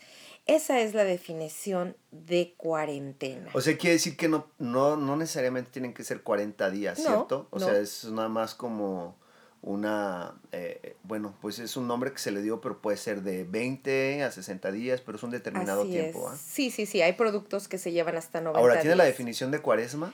Esa 0.45 0.81
es 0.81 0.95
la 0.95 1.05
definición 1.05 1.97
de 2.11 2.55
cuarentena. 2.57 3.51
O 3.55 3.61
sea, 3.61 3.79
quiere 3.79 3.95
decir 3.95 4.17
que 4.17 4.29
no, 4.29 4.49
no, 4.59 4.97
no 4.97 5.17
necesariamente 5.17 5.71
tienen 5.71 5.95
que 5.95 6.03
ser 6.03 6.23
40 6.23 6.71
días, 6.71 6.99
No, 6.99 7.05
¿cierto? 7.05 7.47
O 7.51 7.61
no. 7.61 7.67
sea, 7.67 7.79
es 7.79 8.05
nada 8.07 8.29
más 8.29 8.57
como 8.57 9.17
una, 9.63 10.35
eh, 10.51 10.97
bueno, 11.05 11.37
pues 11.41 11.61
es 11.61 11.77
un 11.77 11.87
nombre 11.87 12.13
que 12.13 12.19
se 12.19 12.33
le 12.33 12.43
dio, 12.43 12.61
pero 12.61 12.83
puede 12.83 12.97
ser 12.97 13.23
de 13.23 13.45
20 13.45 14.25
a 14.25 14.33
60 14.33 14.73
días, 14.73 15.01
pero 15.01 15.17
es 15.17 15.23
un 15.23 15.31
determinado 15.31 15.83
Así 15.83 15.93
tiempo. 15.93 16.29
¿ah? 16.29 16.37
Sí, 16.37 16.73
sí, 16.73 16.85
sí, 16.85 17.01
hay 17.01 17.13
productos 17.13 17.69
que 17.69 17.79
se 17.79 17.93
llevan 17.93 18.17
hasta 18.17 18.41
90 18.41 18.59
Ahora, 18.59 18.81
¿tiene 18.81 18.97
la 18.97 19.05
definición 19.05 19.53
de 19.53 19.61
cuaresma? 19.61 20.13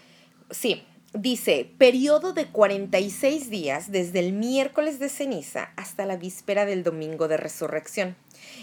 Sí, 0.50 0.84
dice, 1.12 1.70
periodo 1.78 2.32
de 2.32 2.46
46 2.46 3.50
días 3.50 3.90
desde 3.90 4.20
el 4.20 4.32
miércoles 4.32 4.98
de 4.98 5.08
ceniza 5.08 5.72
hasta 5.76 6.06
la 6.06 6.16
víspera 6.16 6.66
del 6.66 6.82
domingo 6.82 7.28
de 7.28 7.36
resurrección, 7.36 8.16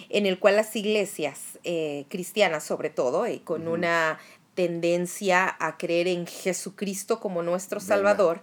en 0.09 0.25
el 0.25 0.39
cual 0.39 0.55
las 0.55 0.75
iglesias 0.75 1.59
eh, 1.63 2.05
cristianas, 2.09 2.63
sobre 2.63 2.89
todo, 2.89 3.25
eh, 3.25 3.41
con 3.43 3.67
una 3.67 4.19
tendencia 4.55 5.55
a 5.59 5.77
creer 5.77 6.07
en 6.07 6.25
Jesucristo 6.25 7.19
como 7.19 7.43
nuestro. 7.43 7.79
Salvador, 7.79 8.41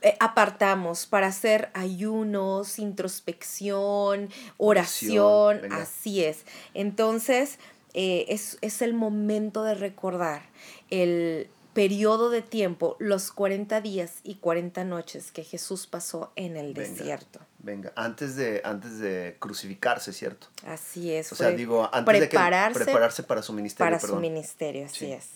eh, 0.00 0.16
apartamos 0.20 1.06
para 1.06 1.26
hacer 1.26 1.70
ayunos, 1.74 2.78
introspección, 2.78 4.28
oración, 4.56 5.18
Oración, 5.18 5.62
venga. 5.62 5.82
así 5.82 6.24
es. 6.24 6.44
Entonces, 6.74 7.58
eh, 7.94 8.26
es, 8.28 8.58
es 8.60 8.80
el 8.82 8.94
momento 8.94 9.64
de 9.64 9.74
recordar 9.74 10.42
el 10.90 11.48
periodo 11.74 12.30
de 12.30 12.42
tiempo, 12.42 12.96
los 12.98 13.30
40 13.30 13.80
días 13.80 14.14
y 14.24 14.36
40 14.36 14.84
noches 14.84 15.30
que 15.32 15.44
Jesús 15.44 15.86
pasó 15.86 16.32
en 16.36 16.56
el 16.56 16.74
Venga. 16.74 16.88
desierto. 16.88 17.40
Venga, 17.60 17.92
antes 17.96 18.36
de, 18.36 18.60
antes 18.64 18.98
de 18.98 19.36
crucificarse, 19.38 20.12
¿cierto? 20.12 20.48
Así 20.66 21.12
es. 21.12 21.30
O 21.32 21.36
sea, 21.36 21.50
digo, 21.50 21.88
antes 21.92 22.18
prepararse 22.18 22.78
de 22.78 22.84
que 22.84 22.90
prepararse 22.90 23.22
para 23.22 23.42
su 23.42 23.52
ministerio, 23.52 23.90
para 23.92 24.00
su 24.00 24.16
ministerio, 24.16 24.86
así 24.86 25.06
Sí. 25.06 25.12
es. 25.12 25.28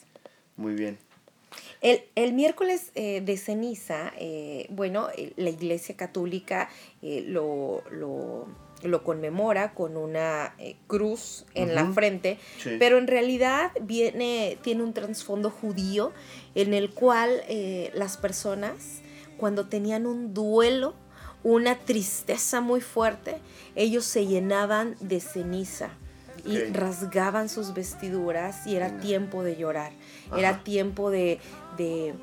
Muy 0.57 0.75
bien. 0.75 0.99
El, 1.81 2.03
el 2.15 2.33
miércoles 2.33 2.91
eh, 2.95 3.21
de 3.21 3.37
ceniza, 3.37 4.13
eh, 4.17 4.67
bueno, 4.71 5.09
eh, 5.17 5.33
la 5.37 5.51
Iglesia 5.51 5.97
Católica 5.97 6.71
eh, 7.03 7.25
lo, 7.27 7.83
lo, 7.91 8.47
lo 8.83 9.05
conmemora 9.05 9.75
con 9.75 9.97
una 9.97 10.55
eh, 10.59 10.77
cruz 10.87 11.45
en 11.55 11.75
la 11.75 11.91
frente, 11.93 12.39
Sí. 12.59 12.77
pero 12.79 12.99
en 12.99 13.07
realidad 13.07 13.71
viene, 13.81 14.59
tiene 14.63 14.83
un 14.83 14.93
trasfondo 14.93 15.51
judío 15.51 16.13
en 16.55 16.75
el 16.75 16.91
cual 16.91 17.43
eh, 17.49 17.91
las 17.95 18.17
personas, 18.17 19.01
cuando 19.37 19.67
tenían 19.67 20.07
un 20.07 20.35
duelo, 20.35 20.95
una 21.45 21.77
tristeza 21.79 22.61
muy 22.61 22.81
fuerte, 22.81 23.39
ellos 23.75 24.05
se 24.05 24.27
llenaban 24.27 24.97
de 25.01 25.21
ceniza 25.21 25.91
y 26.45 26.59
rasgaban 26.73 27.49
sus 27.49 27.75
vestiduras 27.75 28.67
y 28.67 28.75
era 28.77 28.89
Venga. 28.89 29.01
tiempo 29.01 29.43
de 29.45 29.57
llorar, 29.57 29.93
Ajá. 30.29 30.39
era 30.39 30.65
tiempo 30.65 31.11
de, 31.11 31.39
de- 31.77 32.15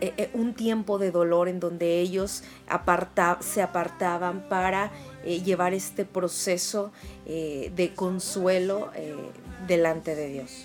eh, 0.00 0.12
eh, 0.16 0.30
un 0.34 0.54
tiempo 0.54 0.98
de 0.98 1.10
dolor 1.10 1.48
en 1.48 1.60
donde 1.60 2.00
ellos 2.00 2.42
aparta- 2.68 3.38
se 3.40 3.62
apartaban 3.62 4.48
para 4.48 4.90
eh, 5.24 5.42
llevar 5.42 5.74
este 5.74 6.04
proceso 6.04 6.92
eh, 7.26 7.72
de 7.74 7.94
consuelo 7.94 8.90
delante 9.66 10.14
de 10.14 10.28
Dios. 10.28 10.64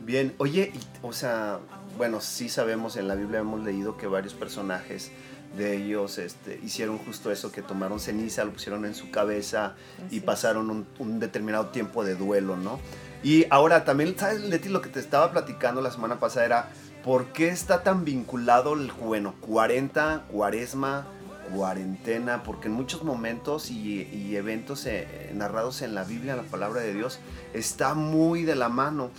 Bien, 0.00 0.34
oye, 0.38 0.72
y, 0.74 0.80
o 1.06 1.12
sea, 1.12 1.58
bueno, 1.96 2.20
sí 2.20 2.48
sabemos, 2.48 2.96
en 2.96 3.08
la 3.08 3.14
Biblia 3.14 3.40
hemos 3.40 3.64
leído 3.64 3.96
que 3.96 4.06
varios 4.06 4.34
personajes 4.34 5.10
de 5.56 5.76
ellos 5.76 6.18
este, 6.18 6.60
hicieron 6.62 6.98
justo 6.98 7.32
eso, 7.32 7.50
que 7.50 7.62
tomaron 7.62 7.98
ceniza, 7.98 8.44
lo 8.44 8.52
pusieron 8.52 8.84
en 8.84 8.94
su 8.94 9.10
cabeza 9.10 9.74
Así 10.06 10.16
y 10.16 10.20
pasaron 10.20 10.70
un, 10.70 10.86
un 10.98 11.18
determinado 11.18 11.68
tiempo 11.68 12.04
de 12.04 12.14
duelo, 12.14 12.56
¿no? 12.56 12.78
Y 13.22 13.46
ahora 13.50 13.84
también, 13.84 14.14
¿sabes, 14.18 14.42
Leti? 14.42 14.68
Lo 14.68 14.82
que 14.82 14.90
te 14.90 15.00
estaba 15.00 15.32
platicando 15.32 15.80
la 15.80 15.90
semana 15.90 16.20
pasada 16.20 16.46
era, 16.46 16.72
¿por 17.06 17.26
qué 17.26 17.48
está 17.48 17.84
tan 17.84 18.04
vinculado 18.04 18.74
el, 18.74 18.90
bueno, 18.90 19.36
40, 19.40 20.24
cuaresma, 20.28 21.06
cuarentena? 21.54 22.42
Porque 22.42 22.66
en 22.66 22.74
muchos 22.74 23.04
momentos 23.04 23.70
y, 23.70 24.02
y 24.02 24.34
eventos 24.34 24.84
eh, 24.86 25.30
narrados 25.32 25.82
en 25.82 25.94
la 25.94 26.02
Biblia, 26.02 26.32
en 26.32 26.38
la 26.38 26.50
palabra 26.50 26.80
de 26.80 26.92
Dios, 26.92 27.20
está 27.54 27.94
muy 27.94 28.42
de 28.42 28.56
la 28.56 28.68
mano. 28.68 29.10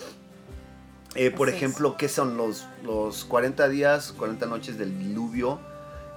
Eh, 1.16 1.32
por 1.32 1.48
ejemplo, 1.48 1.96
¿qué 1.96 2.10
son 2.10 2.36
los, 2.36 2.68
los 2.84 3.24
40 3.24 3.70
días, 3.70 4.12
40 4.12 4.46
noches 4.48 4.78
del 4.78 5.00
diluvio? 5.00 5.58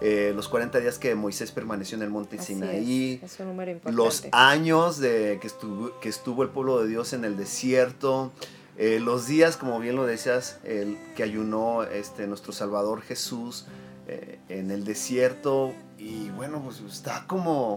Eh, 0.03 0.33
los 0.35 0.49
40 0.49 0.81
días 0.81 0.99
que 0.99 1.15
Moisés 1.15 1.53
permaneció 1.53 1.97
en 1.97 2.03
el 2.03 2.11
monte 2.11 2.39
Así 2.39 2.55
Sinaí, 2.55 3.21
es, 3.23 3.35
es 3.35 3.41
un 3.41 3.47
número 3.47 3.71
importante. 3.71 3.97
los 3.97 4.25
años 4.33 4.99
de 4.99 5.39
que 5.41 5.47
estuvo, 5.47 6.01
que 6.01 6.09
estuvo 6.09 6.43
el 6.43 6.49
pueblo 6.49 6.83
de 6.83 6.89
Dios 6.89 7.13
en 7.13 7.25
el 7.25 7.37
desierto, 7.37 8.33
eh, 8.77 9.01
los 9.01 9.27
días, 9.27 9.57
como 9.57 9.79
bien 9.79 9.97
lo 9.97 10.07
decías, 10.07 10.59
el 10.65 10.99
que 11.15 11.23
ayunó 11.23 11.83
este, 11.83 12.27
nuestro 12.27 12.53
Salvador 12.53 13.03
Jesús 13.03 13.67
eh, 14.09 14.39
en 14.49 14.71
el 14.71 14.85
desierto. 14.85 15.73
Y 15.99 16.31
bueno, 16.31 16.63
pues 16.63 16.81
está 16.81 17.27
como... 17.27 17.75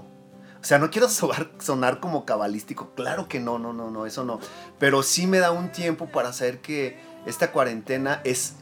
O 0.62 0.66
sea, 0.66 0.80
no 0.80 0.90
quiero 0.90 1.10
sonar, 1.10 2.00
como 2.00 2.24
cabalístico, 2.24 2.94
claro 2.96 3.28
que 3.28 3.42
no, 3.42 3.60
no, 3.60 3.74
no, 3.74 3.92
no, 3.92 4.06
eso 4.06 4.24
no. 4.24 4.40
Pero 4.80 5.04
sí 5.04 5.28
me 5.28 5.40
da 5.40 5.52
un 5.52 5.74
tiempo 5.74 6.08
para 6.08 6.32
saber 6.32 6.60
que 6.62 6.98
esta 7.26 7.52
cuarentena 7.52 8.22
es, 8.24 8.54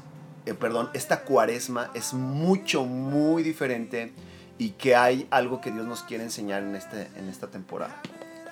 eh, 0.47 0.55
perdón, 0.55 0.89
esta 0.93 1.21
cuaresma 1.23 1.91
es 1.93 2.15
mucho, 2.15 2.85
muy 2.85 3.43
diferente 3.43 4.13
y 4.57 4.71
que 4.71 4.95
hay 4.95 5.27
algo 5.29 5.61
que 5.61 5.69
Dios 5.69 5.85
nos 5.85 6.01
quiere 6.01 6.23
enseñar 6.23 6.63
en, 6.63 6.75
este, 6.75 7.07
en 7.17 7.29
esta 7.29 7.51
temporada. 7.51 8.01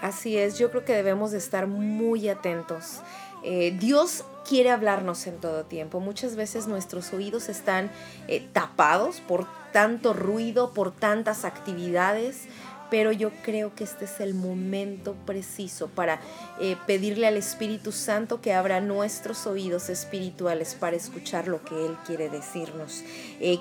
Así 0.02 0.38
es, 0.38 0.58
yo 0.58 0.70
creo 0.70 0.86
que 0.86 0.94
debemos 0.94 1.32
de 1.32 1.40
estar 1.40 1.68
muy 1.68 2.30
atentos. 2.30 3.02
Eh, 3.44 3.76
Dios 3.80 4.24
quiere 4.48 4.72
hablarnos 4.72 5.28
en 5.28 5.38
todo 5.38 5.64
tiempo. 5.64 6.00
Muchas 6.00 6.36
veces 6.36 6.68
nuestros 6.68 7.14
oídos 7.14 7.50
están 7.50 7.92
eh, 8.28 8.48
tapados 8.54 9.22
por 9.22 9.48
tanto 9.72 10.14
ruido, 10.14 10.74
por 10.74 10.92
tantas 10.92 11.46
actividades, 11.46 12.46
pero 12.90 13.12
yo 13.12 13.30
creo 13.44 13.76
que 13.76 13.84
este 13.84 14.06
es 14.06 14.20
el 14.20 14.34
momento 14.34 15.16
preciso 15.28 15.90
para 15.90 16.20
eh, 16.60 16.76
pedirle 16.88 17.28
al 17.28 17.38
Espíritu 17.38 17.92
Santo 17.92 18.42
que 18.42 18.54
abra 18.54 18.82
nuestros 18.82 19.46
oídos 19.46 19.90
espirituales 19.90 20.74
para 20.74 20.96
escuchar 20.96 21.48
lo 21.48 21.64
que 21.64 21.86
Él 21.86 21.96
quiere 22.08 22.30
decirnos. 22.30 23.04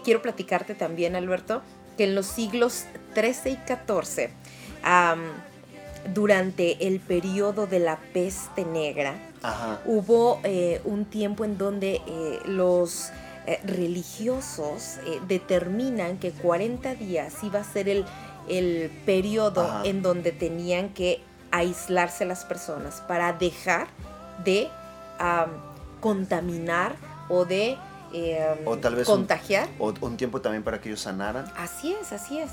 Quiero 0.03 0.23
platicarte 0.23 0.75
también, 0.75 1.15
Alberto, 1.15 1.61
que 1.99 2.05
en 2.05 2.15
los 2.15 2.27
siglos 2.27 2.87
13 3.15 3.51
y 3.51 3.57
14, 3.57 4.31
am, 4.83 5.21
durante 6.15 6.87
el 6.87 7.01
periodo 7.01 7.67
de 7.67 7.81
la 7.81 7.99
peste 8.15 8.65
negra, 8.65 9.28
Ajá. 9.43 9.81
hubo 9.87 10.41
eh, 10.45 10.81
un 10.85 11.05
tiempo 11.05 11.45
en 11.45 11.59
donde 11.59 12.01
eh, 12.07 12.41
los 12.47 13.11
eh, 13.47 13.61
religiosos 13.65 14.99
eh, 15.07 15.21
determinan 15.29 16.19
que 16.19 16.33
40 16.33 16.95
días 16.95 17.35
iba 17.43 17.61
a 17.61 17.65
ser 17.65 17.89
el, 17.89 18.05
el 18.49 18.91
periodo 19.07 19.63
Ajá. 19.63 19.83
en 19.85 20.03
donde 20.03 20.33
tenían 20.33 20.91
que 20.91 21.23
aislarse 21.51 22.25
las 22.25 22.45
personas 22.45 23.01
para 23.09 23.33
dejar 23.33 23.89
de 24.45 24.69
am, 25.19 25.51
contaminar 26.01 26.95
o 27.29 27.45
de 27.45 27.77
eh, 28.13 28.63
O 28.65 28.77
tal 28.79 28.95
vez 28.95 29.07
un- 29.09 29.17
contagiar. 29.17 29.69
O 29.79 29.93
un 30.01 30.17
tiempo 30.17 30.41
también 30.41 30.63
para 30.63 30.81
que 30.81 30.89
ellos 30.89 31.01
sanaran. 31.01 31.45
Así 31.57 31.93
es, 32.01 32.13
así 32.13 32.39
es. 32.39 32.51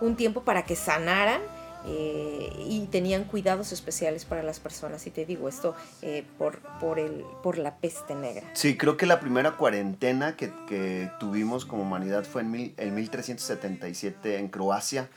Un 0.00 0.16
tiempo 0.16 0.42
para 0.42 0.62
que 0.64 0.76
sanaran 0.76 1.40
eh, 1.86 2.50
y 2.58 2.86
tenían 2.86 3.24
cuidados 3.24 3.72
especiales 3.72 4.24
para 4.24 4.42
las 4.42 4.60
personas. 4.60 5.06
Y 5.06 5.10
te 5.10 5.24
digo 5.24 5.48
esto 5.48 5.74
eh, 6.02 6.24
por, 6.36 6.58
por, 6.80 6.98
el, 6.98 7.24
por 7.42 7.58
la 7.58 7.76
peste 7.76 8.14
negra. 8.14 8.48
Sí, 8.54 8.76
creo 8.76 8.96
que 8.96 9.06
la 9.06 9.20
primera 9.20 9.56
cuarentena 9.56 10.36
que, 10.36 10.52
que 10.66 11.10
tuvimos 11.20 11.64
como 11.64 11.82
humanidad 11.82 12.24
fue 12.24 12.42
en, 12.42 12.50
mil, 12.50 12.74
en 12.76 12.94
1377 12.94 14.38
en 14.38 14.48
Croacia. 14.48 15.08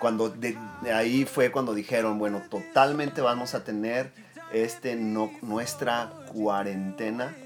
Cuando 0.00 0.28
de, 0.30 0.56
ahí 0.94 1.24
fue 1.24 1.50
cuando 1.50 1.74
dijeron, 1.74 2.18
bueno, 2.18 2.42
totalmente 2.48 3.20
vamos 3.20 3.54
a 3.54 3.64
tener 3.64 4.12
este 4.52 4.96
no, 4.96 5.30
nuestra 5.42 6.12
cuarentena. 6.32 7.36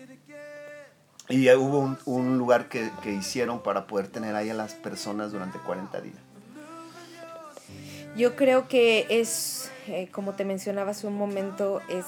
Y 1.29 1.51
hubo 1.53 1.79
un, 1.79 1.99
un 2.05 2.37
lugar 2.37 2.69
que, 2.69 2.91
que 3.03 3.13
hicieron 3.13 3.63
para 3.63 3.87
poder 3.87 4.09
tener 4.09 4.35
ahí 4.35 4.51
a 4.51 4.55
las 4.55 4.75
personas 4.75 5.33
durante 5.33 5.59
40 5.59 6.01
días. 6.03 6.32
Yo 8.17 8.37
creo 8.37 8.69
que 8.69 9.07
es, 9.09 9.71
eh, 9.87 10.09
como 10.13 10.35
te 10.35 10.45
mencionaba 10.45 10.91
hace 10.91 11.07
un 11.07 11.17
momento, 11.17 11.81
es, 11.89 12.05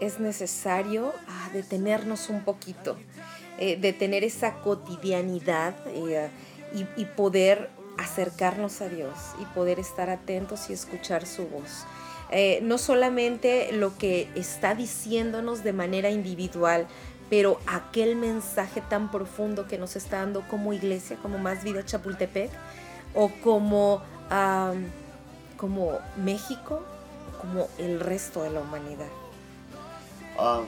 es 0.00 0.20
necesario 0.20 1.12
ah, 1.26 1.50
detenernos 1.52 2.28
un 2.28 2.44
poquito, 2.44 2.96
eh, 3.58 3.78
detener 3.80 4.22
esa 4.22 4.54
cotidianidad 4.56 5.74
eh, 5.86 6.28
y, 6.74 7.00
y 7.00 7.04
poder 7.06 7.70
acercarnos 7.96 8.82
a 8.82 8.88
Dios 8.88 9.16
y 9.40 9.44
poder 9.46 9.80
estar 9.80 10.10
atentos 10.10 10.68
y 10.70 10.72
escuchar 10.74 11.26
su 11.26 11.48
voz. 11.48 11.84
No 12.60 12.76
solamente 12.76 13.72
lo 13.72 13.96
que 13.96 14.28
está 14.34 14.74
diciéndonos 14.74 15.64
de 15.64 15.72
manera 15.72 16.10
individual, 16.10 16.86
pero 17.30 17.58
aquel 17.66 18.16
mensaje 18.16 18.82
tan 18.82 19.10
profundo 19.10 19.66
que 19.66 19.78
nos 19.78 19.96
está 19.96 20.18
dando 20.18 20.42
como 20.48 20.72
iglesia, 20.72 21.16
como 21.22 21.38
Más 21.38 21.64
Vida 21.64 21.84
Chapultepec, 21.84 22.50
o 23.14 23.30
como, 23.42 24.02
como 25.56 25.98
México, 26.16 26.82
como 27.40 27.68
el 27.78 28.00
resto 28.00 28.42
de 28.42 28.50
la 28.50 28.60
humanidad. 28.60 29.08
Ah, 30.38 30.60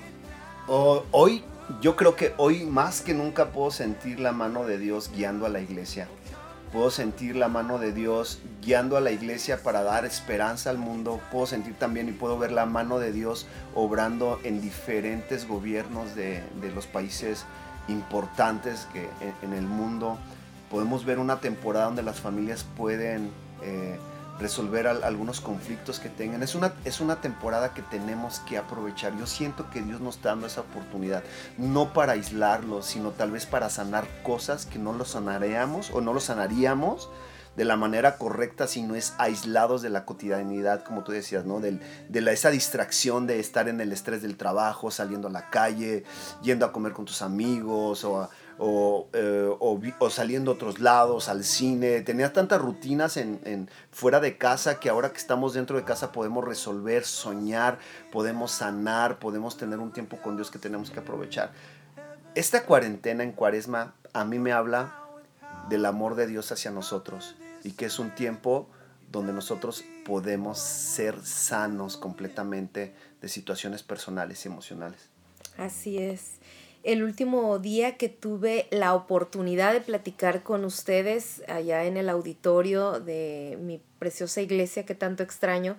hoy, 0.66 1.44
yo 1.80 1.96
creo 1.96 2.16
que 2.16 2.34
hoy 2.36 2.64
más 2.64 3.00
que 3.00 3.14
nunca 3.14 3.52
puedo 3.52 3.70
sentir 3.70 4.20
la 4.20 4.32
mano 4.32 4.64
de 4.64 4.78
Dios 4.78 5.10
guiando 5.14 5.46
a 5.46 5.48
la 5.48 5.60
iglesia. 5.60 6.08
Puedo 6.72 6.90
sentir 6.90 7.34
la 7.34 7.48
mano 7.48 7.78
de 7.78 7.92
Dios 7.92 8.38
guiando 8.62 8.96
a 8.96 9.00
la 9.00 9.10
iglesia 9.10 9.60
para 9.60 9.82
dar 9.82 10.04
esperanza 10.04 10.70
al 10.70 10.78
mundo. 10.78 11.20
Puedo 11.32 11.46
sentir 11.46 11.74
también 11.74 12.08
y 12.08 12.12
puedo 12.12 12.38
ver 12.38 12.52
la 12.52 12.64
mano 12.64 13.00
de 13.00 13.10
Dios 13.10 13.46
obrando 13.74 14.38
en 14.44 14.60
diferentes 14.60 15.48
gobiernos 15.48 16.14
de, 16.14 16.44
los 16.72 16.86
países 16.86 17.44
importantes 17.88 18.86
que 18.92 19.08
en, 19.20 19.34
en 19.50 19.52
el 19.52 19.66
mundo. 19.66 20.16
Podemos 20.70 21.04
ver 21.04 21.18
una 21.18 21.40
temporada 21.40 21.86
donde 21.86 22.04
las 22.04 22.20
familias 22.20 22.64
pueden 22.76 23.32
eh, 23.62 23.98
resolver 24.38 24.86
al- 24.86 25.04
algunos 25.04 25.40
conflictos 25.40 26.00
que 26.00 26.08
tengan. 26.08 26.42
Es 26.42 26.54
una, 26.54 26.72
es 26.84 27.00
una 27.00 27.20
temporada 27.20 27.74
que 27.74 27.82
tenemos 27.82 28.38
que 28.40 28.56
aprovechar. 28.56 29.16
Yo 29.18 29.26
siento 29.26 29.68
que 29.70 29.82
Dios 29.82 30.00
nos 30.00 30.16
está 30.16 30.30
dando 30.30 30.46
esa 30.46 30.62
oportunidad, 30.62 31.22
no 31.58 31.92
para 31.92 32.12
aislarlos, 32.12 32.86
sino 32.86 33.10
tal 33.10 33.30
vez 33.32 33.44
para 33.46 33.68
sanar 33.68 34.06
cosas 34.22 34.64
que 34.66 34.78
no 34.78 34.92
lo 34.94 35.04
sanaríamos 35.04 35.90
o 35.92 36.00
no 36.00 36.14
lo 36.14 36.20
sanaríamos 36.20 37.10
de 37.56 37.64
la 37.64 37.76
manera 37.76 38.16
correcta 38.16 38.66
si 38.68 38.80
no 38.80 38.94
es 38.94 39.12
aislados 39.18 39.82
de 39.82 39.90
la 39.90 40.04
cotidianidad, 40.06 40.84
como 40.84 41.02
tú 41.02 41.12
decías, 41.12 41.44
¿no? 41.44 41.60
Del- 41.60 41.80
de 42.08 42.20
la, 42.22 42.30
esa 42.32 42.48
distracción 42.50 43.26
de 43.26 43.40
estar 43.40 43.68
en 43.68 43.80
el 43.80 43.92
estrés 43.92 44.22
del 44.22 44.36
trabajo, 44.38 44.90
saliendo 44.90 45.28
a 45.28 45.32
la 45.32 45.50
calle, 45.50 46.04
yendo 46.42 46.64
a 46.64 46.72
comer 46.72 46.92
con 46.92 47.04
tus 47.04 47.20
amigos 47.22 48.04
o, 48.04 48.22
a- 48.22 48.30
o, 48.62 49.08
eh, 49.14 49.48
o 49.58 50.10
saliendo 50.10 50.50
a 50.50 50.54
otros 50.54 50.80
lados, 50.80 51.30
al 51.30 51.44
cine. 51.44 52.02
Tenías 52.02 52.34
tantas 52.34 52.60
rutinas 52.60 53.16
en, 53.16 53.40
en- 53.44 53.70
fuera 53.90 54.20
de 54.20 54.36
casa 54.36 54.78
que 54.78 54.90
ahora 54.90 55.10
que 55.12 55.16
estamos 55.16 55.54
dentro 55.54 55.78
de 55.78 55.84
casa 55.84 56.12
podemos 56.12 56.44
resolver, 56.44 57.04
soñar, 57.04 57.78
podemos 58.12 58.50
sanar, 58.52 59.18
podemos 59.18 59.56
tener 59.56 59.78
un 59.78 59.92
tiempo 59.92 60.18
con 60.22 60.36
Dios 60.36 60.50
que 60.50 60.58
tenemos 60.58 60.90
que 60.90 61.00
aprovechar. 61.00 61.52
Esta 62.34 62.64
cuarentena 62.64 63.24
en 63.24 63.32
cuaresma 63.32 63.94
a 64.12 64.24
mí 64.26 64.38
me 64.38 64.52
habla 64.52 64.94
del 65.70 65.86
amor 65.86 66.14
de 66.14 66.26
Dios 66.26 66.52
hacia 66.52 66.70
nosotros 66.70 67.36
y 67.64 67.72
que 67.72 67.86
es 67.86 67.98
un 67.98 68.10
tiempo 68.14 68.68
donde 69.10 69.32
nosotros 69.32 69.82
podemos 70.04 70.58
ser 70.58 71.24
sanos 71.24 71.96
completamente 71.96 72.94
de 73.22 73.28
situaciones 73.28 73.82
personales 73.82 74.44
y 74.44 74.48
emocionales. 74.48 75.08
Así 75.58 75.98
es. 75.98 76.39
El 76.82 77.02
último 77.02 77.58
día 77.58 77.96
que 77.96 78.08
tuve 78.08 78.66
la 78.70 78.94
oportunidad 78.94 79.72
de 79.72 79.80
platicar 79.80 80.42
con 80.42 80.64
ustedes 80.64 81.42
allá 81.48 81.84
en 81.84 81.96
el 81.96 82.08
auditorio 82.08 83.00
de 83.00 83.58
mi 83.60 83.80
preciosa 83.98 84.40
iglesia 84.40 84.86
que 84.86 84.94
tanto 84.94 85.22
extraño, 85.22 85.76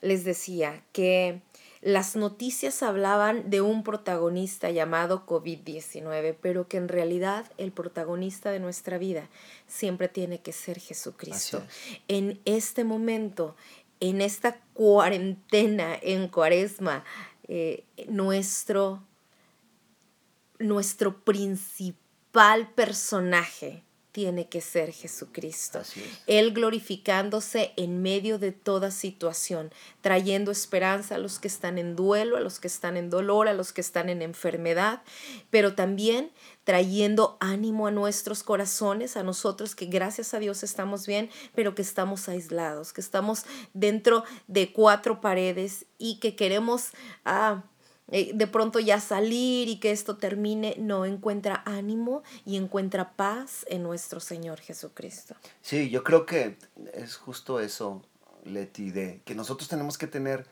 les 0.00 0.24
decía 0.24 0.82
que 0.92 1.42
las 1.82 2.14
noticias 2.14 2.82
hablaban 2.84 3.50
de 3.50 3.60
un 3.60 3.82
protagonista 3.82 4.70
llamado 4.70 5.26
COVID-19, 5.26 6.36
pero 6.40 6.68
que 6.68 6.76
en 6.76 6.88
realidad 6.88 7.50
el 7.58 7.72
protagonista 7.72 8.52
de 8.52 8.60
nuestra 8.60 8.98
vida 8.98 9.28
siempre 9.66 10.08
tiene 10.08 10.40
que 10.40 10.52
ser 10.52 10.78
Jesucristo. 10.78 11.60
En 12.06 12.40
este 12.44 12.84
momento, 12.84 13.56
en 13.98 14.20
esta 14.20 14.60
cuarentena, 14.74 15.98
en 16.00 16.28
cuaresma, 16.28 17.04
eh, 17.48 17.82
nuestro, 18.08 19.02
nuestro 20.62 21.24
principal 21.24 22.70
personaje 22.74 23.84
tiene 24.12 24.46
que 24.46 24.60
ser 24.60 24.92
Jesucristo. 24.92 25.80
Él 26.26 26.52
glorificándose 26.52 27.72
en 27.76 28.02
medio 28.02 28.38
de 28.38 28.52
toda 28.52 28.90
situación, 28.90 29.72
trayendo 30.02 30.50
esperanza 30.50 31.14
a 31.14 31.18
los 31.18 31.38
que 31.38 31.48
están 31.48 31.78
en 31.78 31.96
duelo, 31.96 32.36
a 32.36 32.40
los 32.40 32.60
que 32.60 32.68
están 32.68 32.98
en 32.98 33.08
dolor, 33.08 33.48
a 33.48 33.54
los 33.54 33.72
que 33.72 33.80
están 33.80 34.10
en 34.10 34.20
enfermedad, 34.20 35.02
pero 35.48 35.74
también 35.74 36.30
trayendo 36.64 37.38
ánimo 37.40 37.86
a 37.86 37.90
nuestros 37.90 38.42
corazones, 38.42 39.16
a 39.16 39.22
nosotros 39.22 39.74
que 39.74 39.86
gracias 39.86 40.34
a 40.34 40.38
Dios 40.38 40.62
estamos 40.62 41.06
bien, 41.06 41.30
pero 41.54 41.74
que 41.74 41.82
estamos 41.82 42.28
aislados, 42.28 42.92
que 42.92 43.00
estamos 43.00 43.46
dentro 43.72 44.24
de 44.46 44.72
cuatro 44.72 45.22
paredes 45.22 45.86
y 45.96 46.20
que 46.20 46.36
queremos... 46.36 46.90
Ah, 47.24 47.64
eh, 48.12 48.30
de 48.34 48.46
pronto 48.46 48.78
ya 48.78 49.00
salir 49.00 49.68
y 49.68 49.80
que 49.80 49.90
esto 49.90 50.18
termine, 50.18 50.76
no 50.78 51.06
encuentra 51.06 51.62
ánimo 51.64 52.22
y 52.44 52.56
encuentra 52.56 53.12
paz 53.16 53.64
en 53.68 53.82
nuestro 53.82 54.20
Señor 54.20 54.60
Jesucristo. 54.60 55.34
Sí, 55.62 55.88
yo 55.88 56.04
creo 56.04 56.26
que 56.26 56.56
es 56.92 57.16
justo 57.16 57.58
eso, 57.58 58.02
Leti, 58.44 58.90
de 58.90 59.22
que 59.24 59.34
nosotros 59.34 59.68
tenemos 59.68 59.96
que 59.96 60.06
tener 60.06 60.46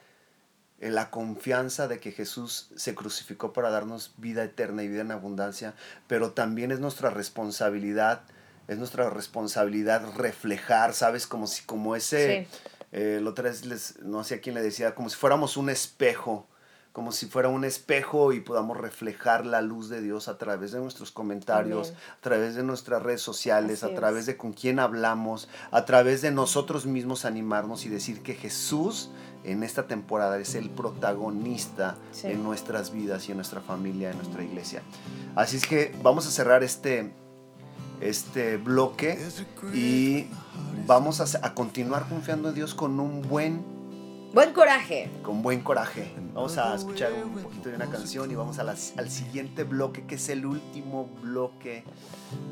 la 0.81 1.11
confianza 1.11 1.87
de 1.87 2.01
que 2.01 2.13
Jesús 2.13 2.71
se 2.75 2.95
crucificó 2.95 3.53
para 3.53 3.69
darnos 3.69 4.15
vida 4.17 4.43
eterna 4.43 4.83
y 4.83 4.89
vida 4.89 5.03
en 5.03 5.11
abundancia, 5.11 5.75
pero 6.07 6.33
también 6.33 6.71
es 6.71 6.81
nuestra 6.81 7.11
responsabilidad, 7.11 8.23
es 8.67 8.79
nuestra 8.79 9.11
responsabilidad 9.11 10.03
reflejar, 10.17 10.95
¿sabes? 10.95 11.27
Como 11.27 11.47
si, 11.47 11.65
como 11.65 11.95
ese, 11.95 12.49
sí. 12.51 12.59
eh, 12.93 13.21
la 13.23 13.29
otra 13.29 13.45
vez 13.51 13.67
les, 13.67 13.99
no 14.01 14.25
sé 14.25 14.37
a 14.37 14.41
quién 14.41 14.55
le 14.55 14.63
decía, 14.63 14.95
como 14.95 15.11
si 15.11 15.17
fuéramos 15.17 15.59
un 15.59 15.69
espejo 15.69 16.49
como 16.93 17.13
si 17.13 17.27
fuera 17.27 17.49
un 17.49 17.65
espejo 17.65 18.33
y 18.33 18.41
podamos 18.41 18.77
reflejar 18.77 19.47
la 19.47 19.63
luz 19.63 19.89
de 19.89 20.01
Dios 20.01 20.27
a 20.27 20.39
través 20.39 20.73
de 20.73 20.81
nuestros 20.81 21.13
comentarios, 21.13 21.95
a 22.19 22.21
través 22.21 22.57
de 22.57 22.65
nuestras 22.65 23.03
redes 23.03 23.23
sociales, 23.23 23.85
a 23.85 23.95
través 23.95 24.27
de 24.27 24.37
con 24.37 24.53
quién 24.53 24.81
hablamos, 24.81 25.49
a 25.71 25.85
través 25.85 26.21
de 26.21 26.33
nosotros 26.33 26.87
mismos 26.87 27.25
animarnos 27.25 27.87
y 27.87 27.89
decir 27.89 28.23
que 28.23 28.35
Jesús 28.35 29.11
en 29.45 29.63
esta 29.63 29.87
temporada 29.87 30.39
es 30.39 30.57
el 30.57 30.69
protagonista 30.69 31.97
en 32.25 32.43
nuestras 32.43 32.93
vidas 32.93 33.29
y 33.29 33.33
en 33.33 33.39
nuestra 33.39 33.61
familia, 33.61 34.11
en 34.11 34.17
nuestra 34.17 34.43
iglesia. 34.43 34.83
Así 35.37 35.59
es 35.59 35.67
que 35.67 35.95
vamos 36.03 36.27
a 36.27 36.31
cerrar 36.31 36.65
este, 36.65 37.13
este 38.01 38.57
bloque 38.57 39.17
y 39.73 40.27
vamos 40.87 41.21
a, 41.21 41.47
a 41.47 41.55
continuar 41.55 42.09
confiando 42.09 42.49
en 42.49 42.57
Dios 42.57 42.75
con 42.75 42.99
un 42.99 43.23
buen 43.23 43.70
Buen 44.33 44.53
coraje. 44.53 45.11
Con 45.23 45.43
buen 45.43 45.61
coraje. 45.61 46.13
Vamos 46.33 46.57
a 46.57 46.75
escuchar 46.77 47.13
un 47.13 47.43
poquito 47.43 47.69
de 47.69 47.75
una 47.75 47.91
canción 47.91 48.31
y 48.31 48.37
vamos 48.37 48.61
a 48.61 48.63
al 48.63 49.11
siguiente 49.11 49.65
bloque, 49.65 50.07
que 50.07 50.15
es 50.15 50.29
el 50.29 50.47
último 50.47 51.11
bloque. 51.21 51.83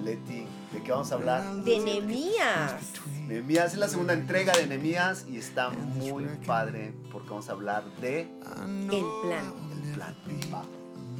Leti, 0.03 0.45
¿de 0.73 0.83
qué 0.83 0.91
vamos 0.91 1.13
a 1.13 1.15
hablar? 1.15 1.45
De 1.63 1.79
Nemías. 1.79 2.75
Nemías 3.29 3.75
es 3.75 3.79
la 3.79 3.89
segunda 3.89 4.13
entrega 4.13 4.55
de 4.55 4.67
Nemías 4.67 5.27
y 5.29 5.37
está 5.37 5.71
muy 5.71 6.25
padre 6.47 6.95
porque 7.13 7.31
vamos 7.31 7.49
a 7.49 7.53
hablar 7.53 7.85
de... 8.01 8.23
El 8.23 9.05
plan. 9.23 9.55
El 9.73 9.95
plan. 9.95 10.17
Va. 10.53 10.65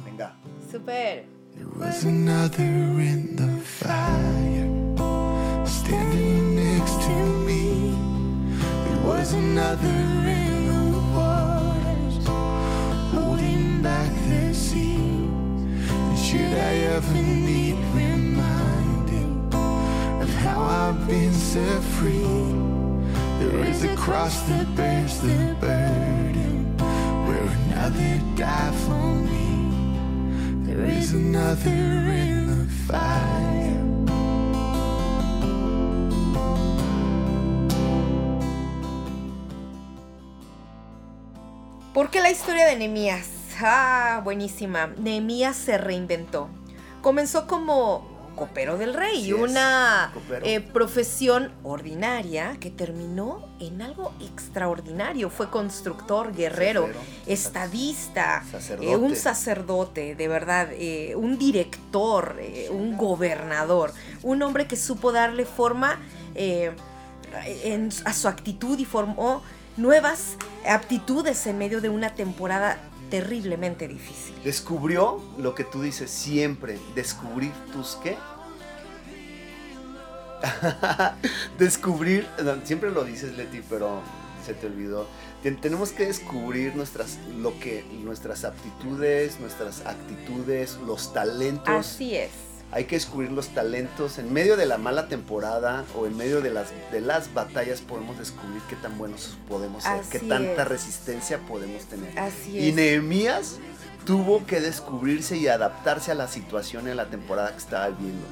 Venga. 0.03 0.35
Super. 0.69 1.39
was 1.77 2.03
another 2.03 2.63
in 2.63 3.35
the 3.35 3.61
fire, 3.61 4.67
standing 5.65 6.55
next 6.55 7.01
to 7.01 7.15
me. 7.45 7.95
There 8.85 9.07
was 9.07 9.33
another 9.33 10.18
should 16.29 16.53
I 16.53 16.73
ever 16.93 17.21
need 17.23 17.73
reminding 17.95 19.49
of 20.21 20.29
how 20.43 20.61
I've 20.61 21.07
been 21.07 21.33
set 21.33 21.81
free? 21.97 22.21
There 23.39 23.65
is 23.65 23.83
a 23.83 23.95
cross 23.95 24.39
that 24.41 24.67
bears 24.75 25.19
the 25.21 25.55
burden, 25.59 26.77
where 27.25 27.49
another 27.65 28.21
died 28.35 28.75
for 28.85 29.07
me. 29.27 29.49
There 30.67 30.85
is 30.85 31.13
another 31.13 31.69
in 31.69 32.45
the 32.45 32.65
fire. 32.85 33.81
¿Por 41.91 42.11
qué 42.11 42.21
la 42.21 42.29
historia 42.29 42.67
de 42.67 42.75
Nehemías? 42.75 43.38
Ah, 43.61 44.21
buenísima. 44.23 44.87
Nehemías 44.97 45.55
se 45.55 45.77
reinventó. 45.77 46.49
Comenzó 47.01 47.47
como 47.47 48.17
copero 48.35 48.77
del 48.77 48.93
rey, 48.93 49.33
una 49.33 50.13
eh, 50.45 50.61
profesión 50.61 51.51
ordinaria 51.63 52.55
que 52.61 52.69
terminó 52.69 53.45
en 53.59 53.81
algo 53.81 54.13
extraordinario. 54.21 55.29
Fue 55.29 55.49
constructor, 55.49 56.33
guerrero, 56.33 56.87
estadista, 57.27 58.43
sacerdote. 58.49 58.91
eh, 58.91 58.95
un 58.95 59.15
sacerdote, 59.17 60.15
de 60.15 60.27
verdad, 60.29 60.69
eh, 60.71 61.15
un 61.17 61.37
director, 61.37 62.37
un 62.71 62.95
gobernador, 62.95 63.91
un 64.23 64.41
hombre 64.41 64.67
que 64.67 64.77
supo 64.77 65.11
darle 65.11 65.45
forma 65.45 65.99
en- 66.35 67.89
a 68.05 68.13
su 68.13 68.27
actitud 68.29 68.79
y 68.79 68.85
formó 68.85 69.41
nuevas 69.77 70.35
aptitudes 70.67 71.45
en 71.47 71.57
medio 71.57 71.81
de 71.81 71.89
una 71.89 72.15
temporada 72.15 72.77
terriblemente 73.09 73.87
difícil. 73.87 74.33
Descubrió 74.43 75.21
lo 75.37 75.55
que 75.55 75.63
tú 75.63 75.81
dices 75.81 76.09
siempre, 76.11 76.79
descubrir 76.95 77.51
tus 77.73 77.95
qué. 78.03 78.17
descubrir, 81.57 82.27
siempre 82.63 82.91
lo 82.91 83.03
dices 83.03 83.35
Leti, 83.35 83.61
pero 83.69 84.01
se 84.45 84.53
te 84.53 84.67
olvidó. 84.67 85.07
Ten- 85.43 85.59
tenemos 85.59 85.91
que 85.91 86.05
descubrir 86.05 86.75
nuestras, 86.75 87.17
lo 87.37 87.57
que, 87.59 87.83
nuestras 88.03 88.43
aptitudes, 88.45 89.39
nuestras 89.39 89.85
actitudes, 89.85 90.77
los 90.85 91.13
talentos. 91.13 91.67
Así 91.69 92.15
es. 92.15 92.31
Hay 92.71 92.85
que 92.85 92.95
descubrir 92.95 93.31
los 93.31 93.47
talentos. 93.49 94.19
En 94.19 94.31
medio 94.31 94.55
de 94.55 94.65
la 94.65 94.77
mala 94.77 95.07
temporada 95.07 95.85
o 95.95 96.05
en 96.05 96.15
medio 96.15 96.41
de 96.41 96.51
las, 96.51 96.67
de 96.91 97.01
las 97.01 97.33
batallas 97.33 97.81
podemos 97.81 98.19
descubrir 98.19 98.61
qué 98.69 98.75
tan 98.75 98.97
buenos 98.97 99.37
podemos 99.47 99.83
ser, 99.83 100.01
qué 100.11 100.19
tanta 100.19 100.61
es. 100.61 100.67
resistencia 100.67 101.39
podemos 101.39 101.85
tener. 101.85 102.17
Así 102.19 102.59
Y. 102.59 102.71
Nehemías 102.71 103.57
tuvo 104.05 104.45
que 104.45 104.61
descubrirse 104.61 105.37
y 105.37 105.47
adaptarse 105.47 106.11
a 106.11 106.15
la 106.15 106.27
situación 106.27 106.87
en 106.87 106.97
la 106.97 107.09
temporada 107.09 107.51
que 107.51 107.57
estaba 107.57 107.89
viviendo. 107.89 108.25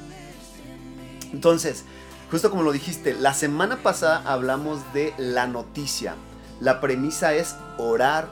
Entonces, 1.32 1.84
justo 2.30 2.50
como 2.50 2.62
lo 2.62 2.72
dijiste, 2.72 3.14
la 3.14 3.34
semana 3.34 3.76
pasada 3.82 4.22
hablamos 4.24 4.80
de 4.92 5.14
la 5.18 5.46
noticia. 5.46 6.14
La 6.60 6.80
premisa 6.80 7.34
es 7.34 7.56
orar 7.76 8.28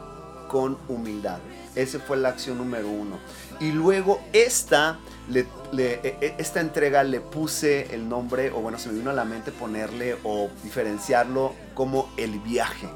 con 0.48 0.78
humildad. 0.88 1.38
Esa 1.74 1.98
fue 2.00 2.16
la 2.16 2.30
acción 2.30 2.58
número 2.58 2.88
uno. 2.88 3.18
Y 3.60 3.72
luego 3.72 4.20
esta, 4.32 4.98
le- 5.28 5.46
le- 5.72 5.94
e- 6.02 6.16
e- 6.20 6.34
esta 6.38 6.60
entrega 6.60 7.02
le 7.02 7.20
puse 7.20 7.94
el 7.94 8.08
nombre, 8.08 8.50
o 8.50 8.60
bueno, 8.60 8.78
se 8.78 8.88
me 8.88 8.98
vino 8.98 9.10
a 9.10 9.14
la 9.14 9.24
mente 9.24 9.52
ponerle 9.52 10.16
o 10.24 10.48
diferenciarlo 10.62 11.52
como 11.74 12.10
el 12.16 12.38
viaje. 12.40 12.88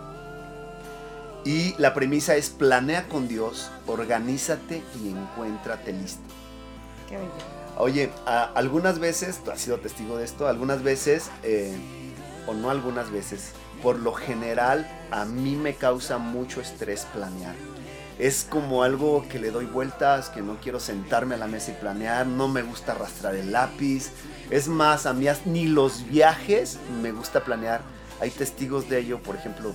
Y 1.44 1.74
la 1.78 1.94
premisa 1.94 2.36
es 2.36 2.50
planea 2.50 3.08
con 3.08 3.26
Dios, 3.26 3.70
organízate 3.86 4.82
y 5.02 5.08
encuéntrate 5.08 5.92
listo. 5.92 6.20
Qué 7.08 7.16
bello. 7.16 7.30
Oye, 7.78 8.10
a- 8.26 8.44
algunas 8.54 8.98
veces, 8.98 9.42
tú 9.42 9.50
has 9.50 9.60
sido 9.60 9.78
testigo 9.78 10.18
de 10.18 10.24
esto, 10.24 10.48
algunas 10.48 10.82
veces, 10.82 11.30
eh, 11.42 11.74
o 12.46 12.52
no 12.52 12.68
algunas 12.70 13.10
veces, 13.10 13.52
por 13.82 13.98
lo 13.98 14.12
general 14.12 14.86
a 15.10 15.24
mí 15.24 15.56
me 15.56 15.74
causa 15.74 16.18
mucho 16.18 16.60
estrés 16.60 17.06
planear. 17.14 17.54
Es 18.20 18.46
como 18.46 18.82
algo 18.82 19.24
que 19.30 19.38
le 19.38 19.50
doy 19.50 19.64
vueltas, 19.64 20.28
que 20.28 20.42
no 20.42 20.58
quiero 20.62 20.78
sentarme 20.78 21.36
a 21.36 21.38
la 21.38 21.46
mesa 21.46 21.70
y 21.70 21.74
planear, 21.80 22.26
no 22.26 22.48
me 22.48 22.60
gusta 22.60 22.92
arrastrar 22.92 23.34
el 23.34 23.50
lápiz. 23.50 24.10
Es 24.50 24.68
más, 24.68 25.06
a 25.06 25.14
mí 25.14 25.26
ni 25.46 25.64
los 25.64 26.06
viajes 26.06 26.78
me 27.00 27.12
gusta 27.12 27.42
planear. 27.42 27.80
Hay 28.20 28.28
testigos 28.28 28.90
de 28.90 28.98
ello, 28.98 29.22
por 29.22 29.36
ejemplo, 29.36 29.72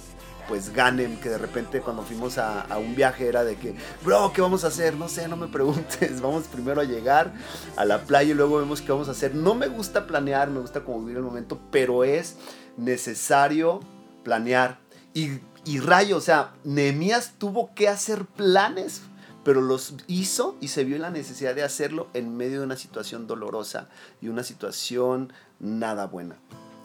pues 0.47 0.71
Ganem, 0.73 1.19
que 1.19 1.29
de 1.29 1.39
repente 1.39 1.81
cuando 1.81 2.03
fuimos 2.03 2.38
a, 2.38 2.62
a 2.62 2.77
un 2.77 2.95
viaje 2.95 3.27
era 3.27 3.43
de 3.43 3.55
que, 3.55 3.73
bro, 4.03 4.31
¿qué 4.31 4.41
vamos 4.41 4.63
a 4.63 4.67
hacer? 4.67 4.93
No 4.93 5.10
sé, 5.10 5.27
no 5.27 5.38
me 5.38 5.47
preguntes. 5.47 6.21
Vamos 6.21 6.43
primero 6.43 6.81
a 6.81 6.84
llegar 6.84 7.34
a 7.75 7.84
la 7.84 8.03
playa 8.03 8.29
y 8.29 8.36
luego 8.36 8.60
vemos 8.60 8.79
qué 8.79 8.91
vamos 8.91 9.08
a 9.08 9.13
hacer. 9.13 9.34
No 9.34 9.55
me 9.55 9.69
gusta 9.69 10.05
planear, 10.05 10.51
me 10.51 10.60
gusta 10.60 10.84
como 10.84 10.99
vivir 10.99 11.17
el 11.17 11.23
momento, 11.23 11.60
pero 11.71 12.03
es 12.03 12.38
necesario 12.77 13.79
planear. 14.23 14.77
Y 15.15 15.39
Y 15.65 15.80
rayo, 15.80 16.17
o 16.17 16.21
sea, 16.21 16.54
Nehemías 16.63 17.34
tuvo 17.39 17.73
que 17.73 17.89
hacer 17.89 18.25
planes, 18.25 19.01
pero 19.43 19.62
los 19.62 19.95
hizo 20.08 20.56
y 20.62 20.67
se 20.67 20.84
vio 20.84 20.95
en 20.95 21.01
la 21.01 21.10
necesidad 21.10 21.56
de 21.56 21.63
hacerlo 21.63 22.08
en 22.13 22.38
medio 22.38 22.60
de 22.60 22.65
una 22.65 22.78
situación 22.78 23.25
dolorosa 23.25 23.89
y 24.21 24.28
una 24.28 24.43
situación 24.43 25.34
nada 25.60 26.06
buena. 26.06 26.38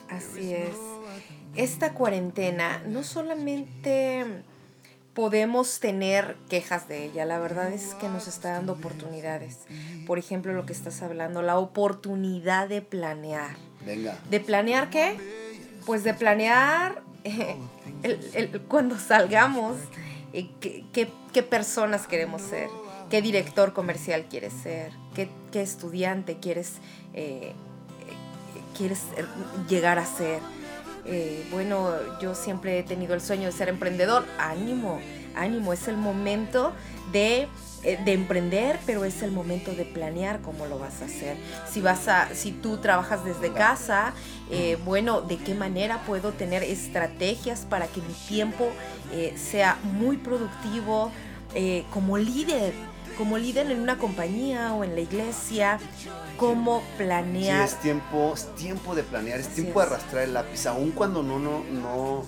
Así 0.08 0.54
es. 0.54 0.76
Esta 1.54 1.92
cuarentena 1.92 2.82
no 2.86 3.02
solamente 3.02 4.44
podemos 5.14 5.80
tener 5.80 6.36
quejas 6.48 6.88
de 6.88 7.04
ella, 7.04 7.26
la 7.26 7.38
verdad 7.38 7.72
es 7.72 7.94
que 7.94 8.08
nos 8.08 8.28
está 8.28 8.52
dando 8.52 8.72
oportunidades. 8.72 9.58
Por 10.06 10.18
ejemplo, 10.18 10.54
lo 10.54 10.64
que 10.64 10.72
estás 10.72 11.02
hablando, 11.02 11.42
la 11.42 11.58
oportunidad 11.58 12.68
de 12.68 12.80
planear. 12.80 13.56
Venga. 13.84 14.18
¿De 14.30 14.40
planear 14.40 14.88
qué? 14.88 15.18
Pues 15.84 16.04
de 16.04 16.14
planear 16.14 17.02
el- 18.02 18.30
el- 18.34 18.60
cuando 18.62 18.98
salgamos, 18.98 19.76
qué, 20.32 20.84
qué- 20.92 21.10
qué 21.32 21.42
personas 21.42 22.06
queremos 22.06 22.42
ser, 22.42 22.68
qué 23.10 23.20
director 23.22 23.72
comercial 23.72 24.26
quieres 24.30 24.52
ser, 24.52 24.92
qué, 25.14 25.28
qué 25.52 25.62
estudiante 25.62 26.38
quieres, 26.38 26.74
eh, 27.14 27.52
quieres 28.76 29.00
llegar 29.68 29.98
a 29.98 30.06
ser. 30.06 30.40
Eh, 31.06 31.46
bueno, 31.50 31.90
yo 32.20 32.34
siempre 32.34 32.78
he 32.78 32.82
tenido 32.82 33.14
el 33.14 33.20
sueño 33.20 33.46
de 33.46 33.52
ser 33.52 33.68
emprendedor. 33.68 34.24
Ánimo, 34.38 35.00
ánimo, 35.36 35.72
es 35.72 35.88
el 35.88 35.96
momento 35.96 36.72
de, 37.12 37.48
eh, 37.82 37.98
de 38.04 38.12
emprender, 38.12 38.78
pero 38.86 39.04
es 39.04 39.22
el 39.22 39.32
momento 39.32 39.72
de 39.72 39.84
planear 39.84 40.40
cómo 40.40 40.66
lo 40.66 40.78
vas 40.78 41.02
a 41.02 41.06
hacer. 41.06 41.36
Si 41.70 41.80
vas 41.80 42.08
a, 42.08 42.34
si 42.34 42.52
tú 42.52 42.78
trabajas 42.78 43.24
desde 43.24 43.52
casa, 43.52 44.12
eh, 44.50 44.78
bueno, 44.84 45.20
¿de 45.22 45.36
qué 45.38 45.54
manera 45.54 46.02
puedo 46.06 46.32
tener 46.32 46.62
estrategias 46.62 47.60
para 47.68 47.86
que 47.86 48.00
mi 48.00 48.14
tiempo 48.28 48.68
eh, 49.12 49.34
sea 49.36 49.78
muy 49.82 50.16
productivo 50.16 51.10
eh, 51.54 51.84
como 51.92 52.18
líder? 52.18 52.72
Como 53.18 53.36
líder 53.36 53.70
en 53.70 53.80
una 53.80 53.98
compañía 53.98 54.72
o 54.72 54.82
en 54.82 54.94
la 54.94 55.00
iglesia, 55.02 55.78
cómo 56.38 56.78
Sí, 56.80 56.86
planear. 56.98 57.64
es 57.66 57.74
tiempo, 57.80 58.32
es 58.34 58.54
tiempo 58.54 58.94
de 58.94 59.02
planear, 59.02 59.40
es 59.40 59.46
Así 59.48 59.56
tiempo 59.62 59.82
es. 59.82 59.88
de 59.90 59.94
arrastrar 59.94 60.22
el 60.24 60.32
lápiz, 60.32 60.64
aun 60.66 60.90
cuando 60.92 61.22
no, 61.22 61.38
no, 61.38 61.62
no, 61.64 62.24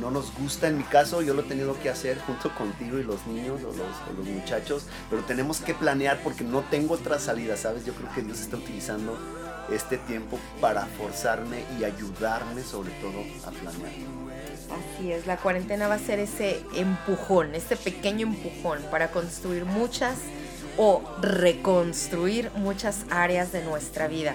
no 0.00 0.10
nos 0.10 0.34
gusta. 0.36 0.68
En 0.68 0.78
mi 0.78 0.84
caso, 0.84 1.22
yo 1.22 1.34
lo 1.34 1.42
he 1.42 1.44
tenido 1.44 1.78
que 1.80 1.90
hacer 1.90 2.18
junto 2.20 2.54
contigo 2.54 2.98
y 2.98 3.04
los 3.04 3.26
niños 3.26 3.60
o 3.62 3.72
los, 3.72 4.26
muchachos, 4.26 4.86
pero 5.10 5.22
tenemos 5.22 5.60
que 5.60 5.74
planear 5.74 6.20
porque 6.22 6.44
no 6.44 6.62
tengo 6.62 6.94
otra 6.94 7.18
salida, 7.18 7.56
¿sabes? 7.56 7.84
Yo 7.84 7.94
creo 7.94 8.12
que 8.14 8.22
Dios 8.22 8.40
está 8.40 8.56
utilizando 8.56 9.16
este 9.70 9.96
tiempo 9.96 10.38
para 10.60 10.86
forzarme 10.86 11.64
y 11.78 11.84
ayudarme 11.84 12.62
sobre 12.62 12.90
todo 12.92 13.20
a 13.46 13.50
planear. 13.50 13.92
Así 14.96 15.12
es, 15.12 15.26
la 15.26 15.36
cuarentena 15.36 15.88
va 15.88 15.94
a 15.94 15.98
ser 15.98 16.18
ese 16.18 16.62
empujón, 16.74 17.54
ese 17.54 17.76
pequeño 17.76 18.26
empujón 18.26 18.80
para 18.90 19.10
construir 19.10 19.64
muchas 19.64 20.18
o 20.76 21.02
reconstruir 21.20 22.50
muchas 22.56 23.04
áreas 23.10 23.52
de 23.52 23.62
nuestra 23.62 24.08
vida 24.08 24.34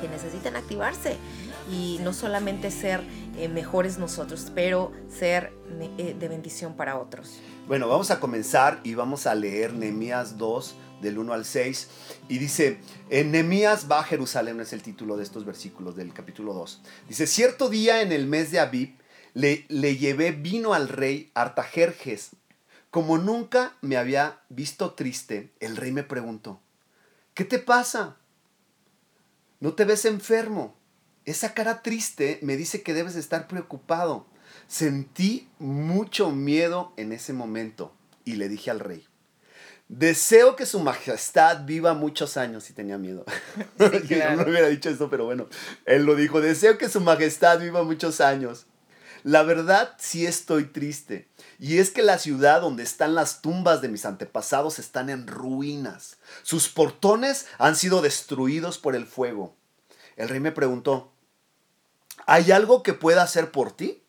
que 0.00 0.08
necesitan 0.08 0.56
activarse 0.56 1.16
y 1.70 1.98
no 2.02 2.12
solamente 2.12 2.70
ser 2.70 3.02
eh, 3.36 3.48
mejores 3.48 3.98
nosotros, 3.98 4.50
pero 4.54 4.92
ser 5.08 5.52
eh, 5.98 6.16
de 6.18 6.28
bendición 6.28 6.74
para 6.74 6.98
otros. 6.98 7.40
Bueno, 7.68 7.88
vamos 7.88 8.10
a 8.10 8.20
comenzar 8.20 8.80
y 8.84 8.94
vamos 8.94 9.26
a 9.26 9.34
leer 9.34 9.72
Nehemías 9.72 10.38
2 10.38 10.74
del 11.02 11.18
1 11.18 11.32
al 11.32 11.44
6 11.44 11.88
y 12.28 12.38
dice, 12.38 12.80
en 13.10 13.32
Nehemías 13.32 13.90
va 13.90 14.00
a 14.00 14.04
Jerusalén 14.04 14.60
es 14.60 14.72
el 14.72 14.82
título 14.82 15.16
de 15.16 15.22
estos 15.22 15.44
versículos 15.44 15.96
del 15.96 16.12
capítulo 16.12 16.54
2. 16.54 16.82
Dice, 17.08 17.26
cierto 17.26 17.68
día 17.68 18.02
en 18.02 18.12
el 18.12 18.26
mes 18.26 18.50
de 18.50 18.60
Abib 18.60 18.96
le, 19.34 19.66
le 19.68 19.96
llevé 19.96 20.32
vino 20.32 20.72
al 20.74 20.88
rey 20.88 21.30
Artajerjes. 21.34 22.30
Como 22.90 23.18
nunca 23.18 23.76
me 23.82 23.96
había 23.96 24.40
visto 24.48 24.94
triste, 24.94 25.52
el 25.60 25.76
rey 25.76 25.92
me 25.92 26.02
preguntó, 26.02 26.60
¿qué 27.34 27.44
te 27.44 27.58
pasa? 27.58 28.16
¿No 29.60 29.74
te 29.74 29.84
ves 29.84 30.04
enfermo? 30.04 30.74
Esa 31.26 31.54
cara 31.54 31.82
triste 31.82 32.38
me 32.40 32.56
dice 32.56 32.82
que 32.82 32.94
debes 32.94 33.16
estar 33.16 33.48
preocupado. 33.48 34.26
Sentí 34.68 35.48
mucho 35.58 36.30
miedo 36.30 36.92
en 36.96 37.12
ese 37.12 37.32
momento 37.32 37.92
y 38.24 38.36
le 38.36 38.48
dije 38.48 38.70
al 38.70 38.78
rey, 38.78 39.06
deseo 39.88 40.54
que 40.54 40.66
su 40.66 40.78
majestad 40.80 41.64
viva 41.64 41.94
muchos 41.94 42.36
años 42.36 42.70
y 42.70 42.72
tenía 42.72 42.96
miedo. 42.96 43.24
Sí, 43.78 44.14
Yo 44.14 44.36
no 44.36 44.44
hubiera 44.44 44.68
dicho 44.68 44.88
esto, 44.88 45.10
pero 45.10 45.24
bueno, 45.24 45.48
él 45.84 46.04
lo 46.04 46.14
dijo, 46.14 46.40
deseo 46.40 46.78
que 46.78 46.88
su 46.88 47.00
majestad 47.00 47.60
viva 47.60 47.82
muchos 47.82 48.20
años. 48.20 48.66
La 49.24 49.42
verdad 49.42 49.94
sí 49.98 50.26
estoy 50.26 50.66
triste. 50.66 51.28
Y 51.58 51.78
es 51.78 51.90
que 51.90 52.02
la 52.02 52.18
ciudad 52.18 52.60
donde 52.60 52.84
están 52.84 53.16
las 53.16 53.42
tumbas 53.42 53.82
de 53.82 53.88
mis 53.88 54.04
antepasados 54.04 54.78
están 54.78 55.10
en 55.10 55.26
ruinas. 55.26 56.18
Sus 56.42 56.68
portones 56.68 57.46
han 57.58 57.74
sido 57.74 58.02
destruidos 58.02 58.78
por 58.78 58.94
el 58.94 59.06
fuego. 59.06 59.56
El 60.16 60.28
rey 60.28 60.38
me 60.38 60.52
preguntó, 60.52 61.12
¿hay 62.26 62.52
algo 62.52 62.82
que 62.82 62.92
pueda 62.92 63.22
hacer 63.22 63.50
por 63.50 63.72
ti? 63.72 64.02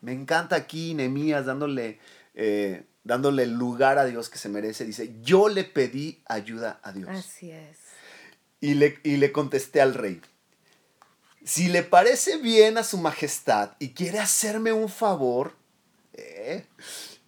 Me 0.00 0.12
encanta 0.12 0.56
aquí 0.56 0.94
Nehemías 0.94 1.46
dándole, 1.46 1.98
eh, 2.34 2.84
dándole 3.04 3.42
el 3.42 3.52
lugar 3.52 3.98
a 3.98 4.04
Dios 4.04 4.30
que 4.30 4.38
se 4.38 4.48
merece. 4.48 4.84
Dice, 4.84 5.14
yo 5.22 5.48
le 5.48 5.64
pedí 5.64 6.22
ayuda 6.26 6.80
a 6.82 6.92
Dios. 6.92 7.10
Así 7.10 7.50
es. 7.50 7.78
Y 8.60 8.74
le, 8.74 8.98
y 9.02 9.18
le 9.18 9.32
contesté 9.32 9.80
al 9.80 9.94
rey, 9.94 10.22
si 11.44 11.68
le 11.68 11.82
parece 11.82 12.38
bien 12.38 12.78
a 12.78 12.84
su 12.84 12.96
majestad 12.96 13.72
y 13.78 13.90
quiere 13.90 14.18
hacerme 14.18 14.72
un 14.72 14.88
favor, 14.88 15.54
eh, 16.14 16.64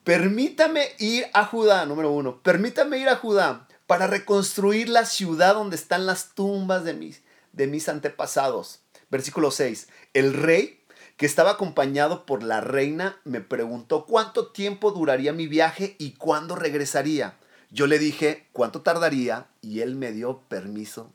permítame 0.05 0.89
ir 0.99 1.27
a 1.35 1.45
Judá, 1.45 1.85
número 1.85 2.11
uno, 2.11 2.41
permítame 2.43 2.99
ir 2.99 3.11
a 3.11 3.17
Judá 3.17 3.69
para 3.87 4.07
reconstruir 4.07 4.89
la 4.89 5.05
ciudad 5.05 5.55
donde 5.55 5.77
están 5.77 6.07
las 6.07 6.35
tumbas 6.35 6.85
de 6.85 6.95
mis, 6.95 7.23
de 7.53 7.67
mis 7.67 7.89
antepasados. 7.91 8.81
Versículo 9.11 9.51
6, 9.51 9.89
el 10.15 10.35
rey 10.35 10.81
que 11.17 11.27
estaba 11.27 11.53
acompañado 11.53 12.27
por 12.27 12.43
la 12.43 12.61
reina 12.61 13.19
me 13.25 13.41
preguntó 13.41 14.05
cuánto 14.05 14.49
tiempo 14.49 14.91
duraría 14.93 15.33
mi 15.33 15.47
viaje 15.47 15.95
y 15.99 16.13
cuándo 16.13 16.57
regresaría. 16.57 17.35
Yo 17.71 17.87
le 17.87 17.99
dije 17.99 18.47
cuánto 18.53 18.83
tardaría 18.83 19.47
y 19.63 19.81
él 19.81 19.95
me 19.97 20.13
dio 20.13 20.41
permiso 20.49 21.13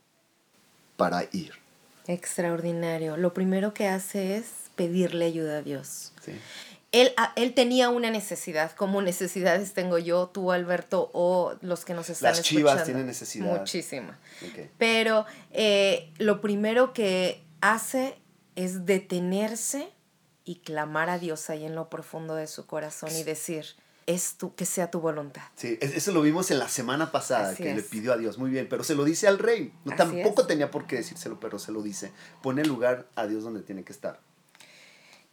para 0.98 1.26
ir. 1.32 1.54
Extraordinario. 2.08 3.18
Lo 3.18 3.34
primero 3.34 3.74
que 3.74 3.88
hace 3.88 4.38
es 4.38 4.46
pedirle 4.76 5.26
ayuda 5.26 5.58
a 5.58 5.62
Dios. 5.62 6.14
Sí. 6.24 6.32
Él, 6.92 7.14
a- 7.16 7.32
él 7.36 7.54
tenía 7.54 7.90
una 7.90 8.10
necesidad, 8.10 8.72
como 8.74 9.02
necesidades 9.02 9.74
tengo 9.74 9.98
yo, 9.98 10.28
tú, 10.28 10.52
Alberto, 10.52 11.10
o 11.14 11.54
los 11.62 11.86
que 11.86 11.94
nos 11.94 12.10
están 12.10 12.32
Las 12.36 12.42
chivas 12.42 12.64
escuchando. 12.74 12.86
tienen 12.86 13.06
necesidad. 13.08 13.60
Muchísima. 13.60 14.20
Pero 14.78 15.26
eh, 15.52 16.10
lo 16.18 16.42
primero 16.42 16.92
que 16.94 17.42
hace 17.62 18.18
es 18.56 18.86
detenerse 18.86 19.90
y 20.44 20.58
clamar 20.62 21.10
a 21.10 21.20
Dios 21.20 21.50
ahí 21.50 21.66
en 21.66 21.76
lo 21.76 21.90
profundo 21.90 22.36
de 22.36 22.48
su 22.48 22.66
corazón 22.66 23.10
y 23.16 23.24
decir, 23.24 23.66
es 24.08 24.36
tu, 24.38 24.56
que 24.56 24.66
sea 24.66 24.90
tu 24.92 25.00
voluntad. 25.00 25.44
Sí, 25.56 25.78
es- 25.80 25.96
eso 25.96 26.12
lo 26.12 26.22
vimos 26.22 26.52
en 26.52 26.60
la 26.60 26.68
semana 26.68 27.12
pasada, 27.12 27.50
Así 27.52 27.64
que 27.64 27.74
le 27.76 27.82
pidió 27.84 28.12
a 28.14 28.18
Dios. 28.18 28.38
Muy 28.40 28.50
bien, 28.50 28.68
pero 28.68 28.84
se 28.84 28.96
lo 28.96 29.04
dice 29.06 29.28
al 29.28 29.38
rey. 29.40 29.72
No, 29.86 29.92
Así 29.94 29.98
tampoco 29.98 30.42
es. 30.42 30.48
tenía 30.48 30.72
por 30.72 30.88
qué 30.88 30.98
decírselo, 30.98 31.40
pero 31.40 31.60
se 31.60 31.72
lo 31.72 31.82
dice. 31.84 32.12
Pone 32.42 32.66
lugar 32.66 33.08
a 33.16 33.28
Dios 33.28 33.44
donde 33.44 33.62
tiene 33.62 33.84
que 33.84 33.94
estar. 33.94 34.20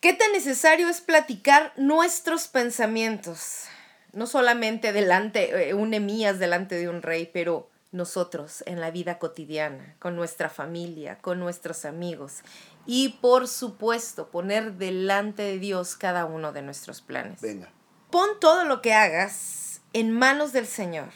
¿Qué 0.01 0.13
tan 0.13 0.31
necesario 0.33 0.89
es 0.89 1.01
platicar 1.01 1.73
nuestros 1.77 2.47
pensamientos? 2.47 3.65
No 4.13 4.27
solamente 4.27 4.93
delante, 4.93 5.71
eh, 5.71 5.75
un 5.75 5.93
Emías 5.93 6.39
delante 6.39 6.77
de 6.77 6.89
un 6.89 7.03
rey, 7.03 7.29
pero 7.33 7.69
nosotros 7.91 8.63
en 8.67 8.81
la 8.81 8.91
vida 8.91 9.19
cotidiana, 9.19 9.97
con 9.99 10.17
nuestra 10.17 10.49
familia, 10.49 11.19
con 11.19 11.39
nuestros 11.39 11.85
amigos. 11.85 12.41
Y 12.87 13.11
por 13.21 13.49
supuesto, 13.49 14.31
poner 14.31 14.75
delante 14.75 15.43
de 15.43 15.59
Dios 15.59 15.97
cada 15.97 16.25
uno 16.25 16.53
de 16.53 16.63
nuestros 16.63 17.01
planes. 17.01 17.41
Venga. 17.41 17.71
Pon 18.11 18.29
todo 18.41 18.65
lo 18.65 18.83
que 18.83 18.95
hagas 18.95 19.81
en 19.93 20.11
manos 20.11 20.53
del 20.53 20.67
Señor 20.67 21.09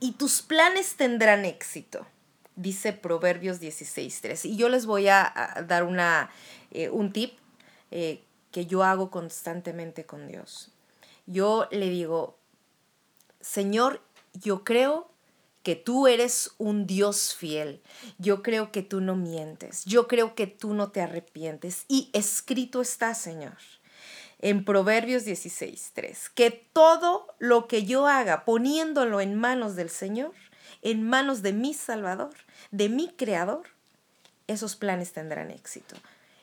y 0.00 0.12
tus 0.12 0.42
planes 0.42 0.96
tendrán 0.96 1.44
éxito, 1.44 2.06
dice 2.56 2.92
Proverbios 2.92 3.60
16.3. 3.60 4.44
Y 4.44 4.56
yo 4.56 4.68
les 4.68 4.86
voy 4.86 5.08
a, 5.08 5.64
dar 5.66 5.84
una, 5.84 6.30
eh, 6.70 6.88
un 6.88 7.12
tip 7.12 7.38
eh, 7.90 8.22
que 8.50 8.66
yo 8.66 8.82
hago 8.82 9.10
constantemente 9.10 10.06
con 10.06 10.26
Dios. 10.26 10.72
Yo 11.26 11.68
le 11.70 11.90
digo, 11.90 12.38
Señor, 13.40 14.02
yo 14.32 14.64
creo 14.64 15.10
que 15.62 15.76
tú 15.76 16.06
eres 16.06 16.52
un 16.58 16.86
Dios 16.86 17.34
fiel. 17.34 17.82
Yo 18.18 18.42
creo 18.42 18.72
que 18.72 18.82
tú 18.82 19.00
no 19.00 19.16
mientes. 19.16 19.84
Yo 19.84 20.08
creo 20.08 20.34
que 20.34 20.46
tú 20.46 20.74
no 20.74 20.90
te 20.90 21.00
arrepientes. 21.00 21.84
Y 21.88 22.10
escrito 22.12 22.80
está, 22.80 23.14
Señor 23.14 23.56
en 24.40 24.64
Proverbios 24.64 25.24
16, 25.24 25.90
3, 25.94 26.30
que 26.30 26.50
todo 26.72 27.26
lo 27.38 27.66
que 27.66 27.84
yo 27.84 28.06
haga 28.06 28.44
poniéndolo 28.44 29.20
en 29.20 29.34
manos 29.34 29.74
del 29.74 29.90
Señor, 29.90 30.32
en 30.82 31.02
manos 31.02 31.42
de 31.42 31.52
mi 31.52 31.74
Salvador, 31.74 32.30
de 32.70 32.88
mi 32.88 33.08
Creador, 33.08 33.62
esos 34.46 34.76
planes 34.76 35.12
tendrán 35.12 35.50
éxito. 35.50 35.96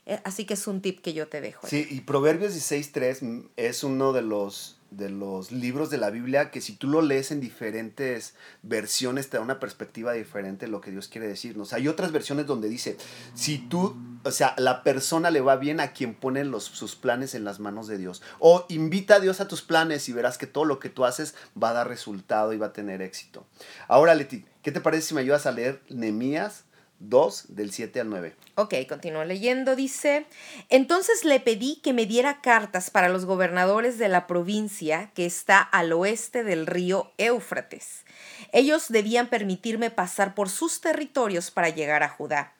Eh, 0.05 0.19
Así 0.23 0.45
que 0.45 0.55
es 0.55 0.67
un 0.67 0.81
tip 0.81 1.01
que 1.01 1.13
yo 1.13 1.27
te 1.27 1.41
dejo. 1.41 1.67
Sí, 1.67 1.87
y 1.89 2.01
Proverbios 2.01 2.53
16.3 2.53 3.21
mm, 3.21 3.49
es 3.55 3.83
uno 3.83 4.13
de 4.13 4.21
los, 4.21 4.74
de 4.91 5.09
los 5.09 5.51
libros 5.51 5.89
de 5.89 5.97
la 5.97 6.09
Biblia 6.09 6.51
que 6.51 6.61
si 6.61 6.73
tú 6.73 6.87
lo 6.87 7.01
lees 7.01 7.31
en 7.31 7.41
diferentes 7.41 8.35
versiones 8.61 9.29
te 9.29 9.37
da 9.37 9.43
una 9.43 9.59
perspectiva 9.59 10.13
diferente 10.13 10.65
de 10.65 10.71
lo 10.71 10.81
que 10.81 10.91
Dios 10.91 11.07
quiere 11.07 11.27
decirnos. 11.27 11.73
Hay 11.73 11.87
otras 11.87 12.11
versiones 12.11 12.45
donde 12.45 12.69
dice, 12.69 12.97
si 13.33 13.57
tú, 13.57 13.95
o 14.23 14.31
sea, 14.31 14.55
la 14.57 14.83
persona 14.83 15.31
le 15.31 15.41
va 15.41 15.55
bien 15.55 15.79
a 15.79 15.91
quien 15.91 16.13
pone 16.13 16.45
los, 16.45 16.63
sus 16.63 16.95
planes 16.95 17.35
en 17.35 17.43
las 17.43 17.59
manos 17.59 17.87
de 17.87 17.97
Dios. 17.97 18.21
O 18.39 18.65
invita 18.69 19.15
a 19.15 19.19
Dios 19.19 19.41
a 19.41 19.47
tus 19.47 19.61
planes 19.61 20.07
y 20.09 20.13
verás 20.13 20.37
que 20.37 20.47
todo 20.47 20.65
lo 20.65 20.79
que 20.79 20.89
tú 20.89 21.05
haces 21.05 21.35
va 21.61 21.69
a 21.69 21.73
dar 21.73 21.87
resultado 21.87 22.53
y 22.53 22.57
va 22.57 22.67
a 22.67 22.73
tener 22.73 23.01
éxito. 23.01 23.45
Ahora, 23.87 24.15
Leti, 24.15 24.45
¿qué 24.61 24.71
te 24.71 24.81
parece 24.81 25.07
si 25.07 25.13
me 25.13 25.21
ayudas 25.21 25.45
a 25.45 25.51
leer 25.51 25.81
Nehemías 25.89 26.65
2 27.09 27.55
del 27.55 27.71
7 27.71 28.01
al 28.01 28.09
9? 28.09 28.35
Ok, 28.55 28.73
continúo 28.87 29.23
leyendo. 29.23 29.75
Dice, 29.75 30.25
entonces 30.69 31.25
le 31.25 31.39
pedí 31.39 31.77
que 31.77 31.93
me 31.93 32.05
diera 32.05 32.41
cartas 32.41 32.89
para 32.89 33.09
los 33.09 33.25
gobernadores 33.25 33.97
de 33.97 34.09
la 34.09 34.27
provincia 34.27 35.11
que 35.13 35.25
está 35.25 35.59
al 35.59 35.93
oeste 35.93 36.43
del 36.43 36.67
río 36.67 37.11
Éufrates. 37.17 38.05
Ellos 38.51 38.85
debían 38.89 39.27
permitirme 39.27 39.91
pasar 39.91 40.35
por 40.35 40.49
sus 40.49 40.81
territorios 40.81 41.51
para 41.51 41.69
llegar 41.69 42.03
a 42.03 42.09
Judá. 42.09 42.53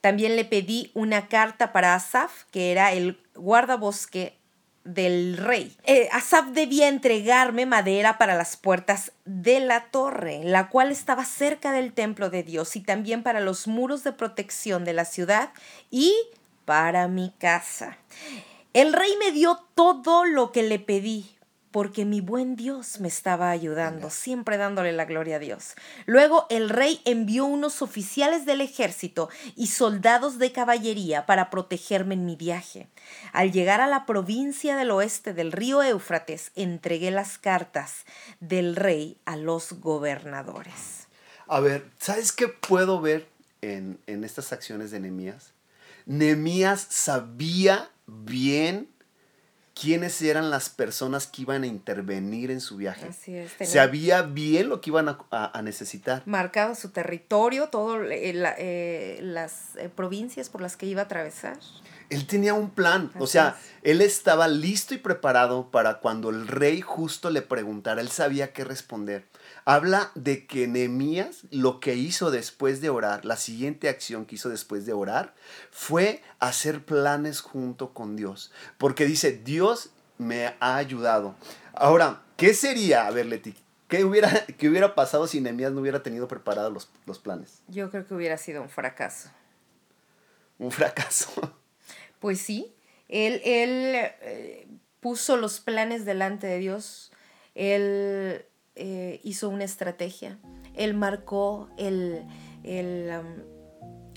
También 0.00 0.36
le 0.36 0.44
pedí 0.44 0.90
una 0.94 1.28
carta 1.28 1.72
para 1.72 1.94
Asaf, 1.94 2.44
que 2.50 2.72
era 2.72 2.92
el 2.92 3.20
guardabosque 3.34 4.39
del 4.84 5.36
rey. 5.36 5.76
Eh, 5.84 6.08
debía 6.52 6.88
entregarme 6.88 7.66
madera 7.66 8.18
para 8.18 8.34
las 8.34 8.56
puertas 8.56 9.12
de 9.24 9.60
la 9.60 9.86
torre, 9.90 10.42
la 10.44 10.68
cual 10.68 10.90
estaba 10.90 11.24
cerca 11.24 11.72
del 11.72 11.92
templo 11.92 12.30
de 12.30 12.42
Dios, 12.42 12.76
y 12.76 12.80
también 12.80 13.22
para 13.22 13.40
los 13.40 13.66
muros 13.66 14.04
de 14.04 14.12
protección 14.12 14.84
de 14.84 14.92
la 14.92 15.04
ciudad 15.04 15.50
y 15.90 16.14
para 16.64 17.08
mi 17.08 17.32
casa. 17.38 17.98
El 18.72 18.92
rey 18.92 19.12
me 19.18 19.32
dio 19.32 19.60
todo 19.74 20.24
lo 20.24 20.52
que 20.52 20.62
le 20.62 20.78
pedí, 20.78 21.28
porque 21.70 22.04
mi 22.04 22.20
buen 22.20 22.56
Dios 22.56 23.00
me 23.00 23.08
estaba 23.08 23.50
ayudando, 23.50 24.10
siempre 24.10 24.56
dándole 24.56 24.92
la 24.92 25.04
gloria 25.04 25.36
a 25.36 25.38
Dios. 25.38 25.74
Luego 26.06 26.46
el 26.50 26.68
rey 26.68 27.00
envió 27.04 27.44
unos 27.44 27.82
oficiales 27.82 28.44
del 28.44 28.60
ejército 28.60 29.28
y 29.56 29.68
soldados 29.68 30.38
de 30.38 30.52
caballería 30.52 31.26
para 31.26 31.50
protegerme 31.50 32.14
en 32.14 32.24
mi 32.24 32.36
viaje. 32.36 32.88
Al 33.32 33.52
llegar 33.52 33.80
a 33.80 33.86
la 33.86 34.04
provincia 34.04 34.76
del 34.76 34.90
oeste 34.90 35.32
del 35.32 35.52
río 35.52 35.82
Éufrates, 35.82 36.50
entregué 36.56 37.10
las 37.10 37.38
cartas 37.38 38.04
del 38.40 38.74
rey 38.74 39.18
a 39.24 39.36
los 39.36 39.74
gobernadores. 39.74 41.06
A 41.46 41.60
ver, 41.60 41.88
¿sabes 41.98 42.32
qué 42.32 42.48
puedo 42.48 43.00
ver 43.00 43.28
en, 43.60 43.98
en 44.06 44.24
estas 44.24 44.52
acciones 44.52 44.90
de 44.90 45.00
Nehemías? 45.00 45.52
Nehemías 46.06 46.86
sabía 46.90 47.90
bien 48.06 48.88
quiénes 49.74 50.20
eran 50.22 50.50
las 50.50 50.68
personas 50.68 51.26
que 51.26 51.42
iban 51.42 51.62
a 51.62 51.66
intervenir 51.66 52.50
en 52.50 52.60
su 52.60 52.76
viaje. 52.76 53.06
Así 53.08 53.34
es. 53.36 53.52
Sabía 53.68 54.22
bien 54.22 54.68
lo 54.68 54.80
que 54.80 54.90
iban 54.90 55.08
a, 55.08 55.18
a- 55.30 55.58
a 55.58 55.62
necesitar. 55.62 56.22
marcado 56.26 56.74
su 56.74 56.90
territorio, 56.90 57.68
todas 57.68 58.00
las 59.20 59.76
eh, 59.76 59.88
provincias 59.94 60.48
por 60.48 60.60
las 60.60 60.76
que 60.76 60.86
iba 60.86 61.02
a 61.02 61.04
atravesar. 61.04 61.58
Él 62.08 62.26
tenía 62.26 62.54
un 62.54 62.70
plan, 62.70 63.12
o 63.20 63.26
sea, 63.28 63.56
él 63.84 64.00
estaba 64.00 64.48
listo 64.48 64.94
y 64.94 64.98
preparado 64.98 65.70
para 65.70 66.00
cuando 66.00 66.30
el 66.30 66.48
rey 66.48 66.80
justo 66.80 67.30
le 67.30 67.40
preguntara, 67.40 68.00
él 68.00 68.08
sabía 68.10 68.52
qué 68.52 68.64
responder. 68.64 69.24
Habla 69.70 70.10
de 70.16 70.48
que 70.48 70.66
Nehemías 70.66 71.44
lo 71.52 71.78
que 71.78 71.94
hizo 71.94 72.32
después 72.32 72.80
de 72.80 72.90
orar, 72.90 73.24
la 73.24 73.36
siguiente 73.36 73.88
acción 73.88 74.26
que 74.26 74.34
hizo 74.34 74.48
después 74.48 74.84
de 74.84 74.92
orar, 74.92 75.32
fue 75.70 76.22
hacer 76.40 76.84
planes 76.84 77.40
junto 77.40 77.94
con 77.94 78.16
Dios. 78.16 78.50
Porque 78.78 79.06
dice, 79.06 79.30
Dios 79.30 79.90
me 80.18 80.56
ha 80.58 80.74
ayudado. 80.74 81.36
Ahora, 81.72 82.24
¿qué 82.36 82.52
sería, 82.52 83.06
a 83.06 83.12
ver, 83.12 83.26
Leti, 83.26 83.54
qué 83.86 84.04
hubiera, 84.04 84.44
qué 84.58 84.68
hubiera 84.68 84.96
pasado 84.96 85.28
si 85.28 85.40
Nehemías 85.40 85.70
no 85.70 85.82
hubiera 85.82 86.02
tenido 86.02 86.26
preparados 86.26 86.72
los, 86.72 86.90
los 87.06 87.20
planes? 87.20 87.62
Yo 87.68 87.92
creo 87.92 88.04
que 88.04 88.14
hubiera 88.14 88.38
sido 88.38 88.62
un 88.62 88.70
fracaso. 88.70 89.30
Un 90.58 90.72
fracaso. 90.72 91.30
Pues 92.18 92.40
sí, 92.40 92.74
él, 93.08 93.40
él 93.44 93.94
eh, 94.20 94.68
puso 94.98 95.38
los 95.38 95.60
planes 95.60 96.04
delante 96.04 96.46
de 96.48 96.58
Dios, 96.58 97.12
él 97.54 98.44
eh, 98.74 99.20
hizo 99.24 99.48
una 99.48 99.64
estrategia, 99.64 100.38
él 100.74 100.94
marcó 100.94 101.68
el, 101.76 102.24
el, 102.62 103.10
am, 103.10 103.26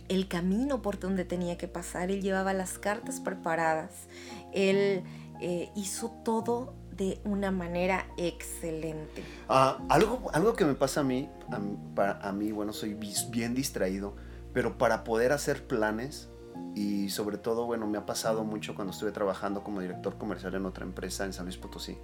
el 0.09 0.27
camino 0.27 0.81
por 0.81 0.99
donde 0.99 1.25
tenía 1.25 1.57
que 1.57 1.67
pasar, 1.67 2.11
él 2.11 2.21
llevaba 2.21 2.53
las 2.53 2.77
cartas 2.77 3.19
preparadas, 3.19 4.07
él 4.53 5.03
eh, 5.41 5.69
hizo 5.75 6.11
todo 6.23 6.75
de 6.91 7.19
una 7.23 7.51
manera 7.51 8.05
excelente. 8.17 9.23
Ah, 9.49 9.79
algo, 9.89 10.29
algo 10.33 10.53
que 10.53 10.65
me 10.65 10.75
pasa 10.75 11.01
a 11.01 11.03
mí, 11.03 11.29
a, 11.51 11.59
para, 11.95 12.19
a 12.19 12.31
mí, 12.31 12.51
bueno, 12.51 12.71
soy 12.71 12.93
bien 12.93 13.55
distraído, 13.55 14.15
pero 14.53 14.77
para 14.77 15.03
poder 15.03 15.31
hacer 15.31 15.65
planes, 15.65 16.29
y 16.75 17.09
sobre 17.09 17.37
todo, 17.37 17.65
bueno, 17.65 17.87
me 17.87 17.97
ha 17.97 18.05
pasado 18.05 18.43
mucho 18.43 18.75
cuando 18.75 18.93
estuve 18.93 19.11
trabajando 19.11 19.63
como 19.63 19.81
director 19.81 20.17
comercial 20.17 20.55
en 20.55 20.65
otra 20.65 20.85
empresa 20.85 21.25
en 21.25 21.33
San 21.33 21.45
Luis 21.45 21.57
Potosí, 21.57 21.97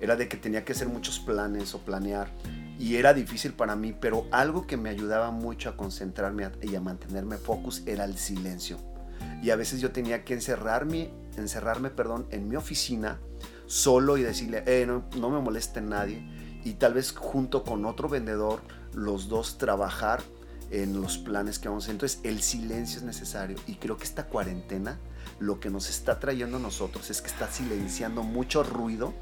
era 0.00 0.16
de 0.16 0.28
que 0.28 0.36
tenía 0.36 0.64
que 0.64 0.72
hacer 0.72 0.88
muchos 0.88 1.18
planes 1.18 1.74
o 1.74 1.78
planear, 1.78 2.30
y 2.78 2.96
era 2.96 3.12
difícil 3.12 3.52
para 3.52 3.74
mí, 3.74 3.92
pero 3.92 4.26
algo 4.30 4.66
que 4.66 4.76
me 4.76 4.88
ayudaba 4.88 5.30
mucho 5.32 5.68
a 5.68 5.76
concentrarme 5.76 6.48
y 6.62 6.76
a 6.76 6.80
mantenerme 6.80 7.36
focus 7.36 7.82
era 7.86 8.04
el 8.04 8.16
silencio. 8.16 8.78
Y 9.42 9.50
a 9.50 9.56
veces 9.56 9.80
yo 9.80 9.90
tenía 9.90 10.24
que 10.24 10.34
encerrarme, 10.34 11.10
encerrarme, 11.36 11.90
perdón, 11.90 12.26
en 12.30 12.48
mi 12.48 12.56
oficina 12.56 13.18
solo 13.66 14.16
y 14.16 14.22
decirle, 14.22 14.62
eh, 14.66 14.86
no, 14.86 15.04
no 15.16 15.30
me 15.30 15.40
moleste 15.40 15.80
nadie. 15.80 16.22
Y 16.64 16.74
tal 16.74 16.94
vez 16.94 17.12
junto 17.12 17.64
con 17.64 17.84
otro 17.84 18.08
vendedor, 18.08 18.60
los 18.94 19.28
dos 19.28 19.58
trabajar 19.58 20.22
en 20.70 21.00
los 21.00 21.18
planes 21.18 21.58
que 21.58 21.68
vamos 21.68 21.84
a 21.84 21.86
hacer. 21.86 21.94
Entonces 21.94 22.20
el 22.22 22.42
silencio 22.42 22.98
es 22.98 23.04
necesario. 23.04 23.56
Y 23.66 23.74
creo 23.74 23.96
que 23.96 24.04
esta 24.04 24.26
cuarentena 24.26 24.98
lo 25.40 25.60
que 25.60 25.70
nos 25.70 25.88
está 25.88 26.18
trayendo 26.18 26.56
a 26.56 26.60
nosotros 26.60 27.10
es 27.10 27.20
que 27.20 27.28
está 27.28 27.50
silenciando 27.50 28.22
mucho 28.22 28.62
ruido 28.62 29.14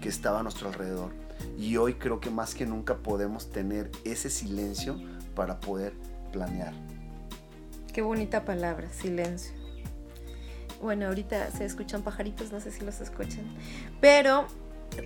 que 0.00 0.08
estaba 0.08 0.40
a 0.40 0.42
nuestro 0.42 0.68
alrededor. 0.68 1.10
Y 1.58 1.76
hoy 1.76 1.94
creo 1.94 2.20
que 2.20 2.30
más 2.30 2.54
que 2.54 2.66
nunca 2.66 2.96
podemos 2.96 3.50
tener 3.50 3.90
ese 4.04 4.30
silencio 4.30 5.00
para 5.34 5.60
poder 5.60 5.92
planear. 6.32 6.72
Qué 7.92 8.02
bonita 8.02 8.44
palabra, 8.44 8.88
silencio. 8.92 9.52
Bueno, 10.80 11.06
ahorita 11.06 11.50
se 11.50 11.64
escuchan 11.64 12.02
pajaritos, 12.02 12.52
no 12.52 12.60
sé 12.60 12.70
si 12.70 12.84
los 12.84 13.00
escuchan. 13.00 13.44
Pero 14.00 14.46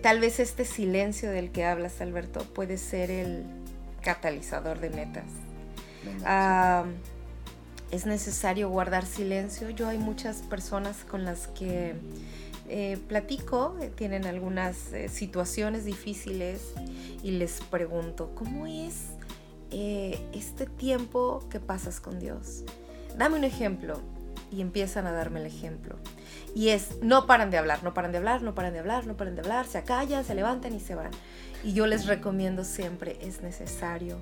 tal 0.02 0.20
vez 0.20 0.38
este 0.38 0.64
silencio 0.64 1.30
del 1.30 1.50
que 1.50 1.64
hablas, 1.64 2.00
Alberto, 2.00 2.44
puede 2.54 2.78
ser 2.78 3.10
el 3.10 3.44
catalizador 4.02 4.80
de 4.80 4.90
metas. 4.90 5.24
Venga, 6.04 6.24
Ah, 6.26 6.84
es 7.90 8.06
necesario 8.06 8.68
guardar 8.68 9.04
silencio. 9.06 9.70
Yo 9.70 9.88
hay 9.88 9.98
muchas 9.98 10.42
personas 10.42 11.04
con 11.04 11.24
las 11.24 11.48
que 11.48 11.94
eh, 12.68 12.98
platico, 13.08 13.76
eh, 13.80 13.90
tienen 13.94 14.24
algunas 14.26 14.92
eh, 14.92 15.08
situaciones 15.08 15.84
difíciles 15.84 16.72
y 17.22 17.32
les 17.32 17.60
pregunto, 17.60 18.32
¿cómo 18.34 18.66
es 18.66 19.08
este 19.70 20.66
tiempo 20.66 21.44
que 21.50 21.58
pasas 21.58 21.98
con 21.98 22.20
Dios? 22.20 22.62
Dame 23.18 23.36
un 23.36 23.44
ejemplo. 23.44 24.00
Y 24.52 24.60
empiezan 24.60 25.04
a 25.08 25.10
darme 25.10 25.40
el 25.40 25.46
ejemplo. 25.46 25.96
Y 26.54 26.68
es, 26.68 27.02
no 27.02 27.26
paran 27.26 27.50
de 27.50 27.58
hablar, 27.58 27.82
no 27.82 27.92
paran 27.92 28.12
de 28.12 28.18
hablar, 28.18 28.42
no 28.42 28.54
paran 28.54 28.72
de 28.72 28.78
hablar, 28.78 29.04
no 29.04 29.16
paran 29.16 29.34
de 29.34 29.40
hablar, 29.40 29.66
se 29.66 29.78
acallan, 29.78 30.24
se 30.24 30.36
levantan 30.36 30.72
y 30.76 30.78
se 30.78 30.94
van. 30.94 31.10
Y 31.64 31.72
yo 31.72 31.88
les 31.88 32.06
recomiendo 32.06 32.62
siempre, 32.62 33.18
es 33.20 33.42
necesario 33.42 34.18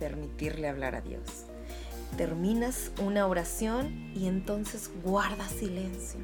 permitirle 0.00 0.66
hablar 0.66 0.96
a 0.96 1.00
Dios. 1.00 1.44
Terminas 2.16 2.90
una 3.00 3.28
oración 3.28 4.10
y 4.16 4.26
entonces 4.26 4.90
guarda 5.04 5.46
silencio. 5.48 6.18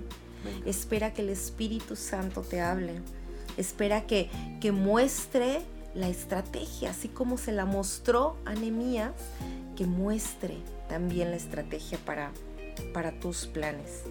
Venga. 0.45 0.69
Espera 0.71 1.13
que 1.13 1.23
el 1.23 1.31
Espíritu 1.31 1.97
Santo 1.97 2.43
te 2.43 2.61
hable. 2.61 3.01
Espera 3.57 4.07
que, 4.07 4.31
que 4.61 4.73
muestre 4.73 5.63
la 5.95 6.09
estrategia, 6.09 6.91
así 6.91 7.09
como 7.09 7.39
se 7.39 7.53
la 7.53 7.65
mostró 7.65 8.37
a 8.45 8.55
Nehemías, 8.55 9.13
que 9.77 9.87
muestre 9.87 10.57
también 10.89 11.31
la 11.31 11.37
estrategia 11.37 11.99
para, 12.05 12.31
para 12.93 13.19
tus 13.19 13.47
planes. 13.47 14.03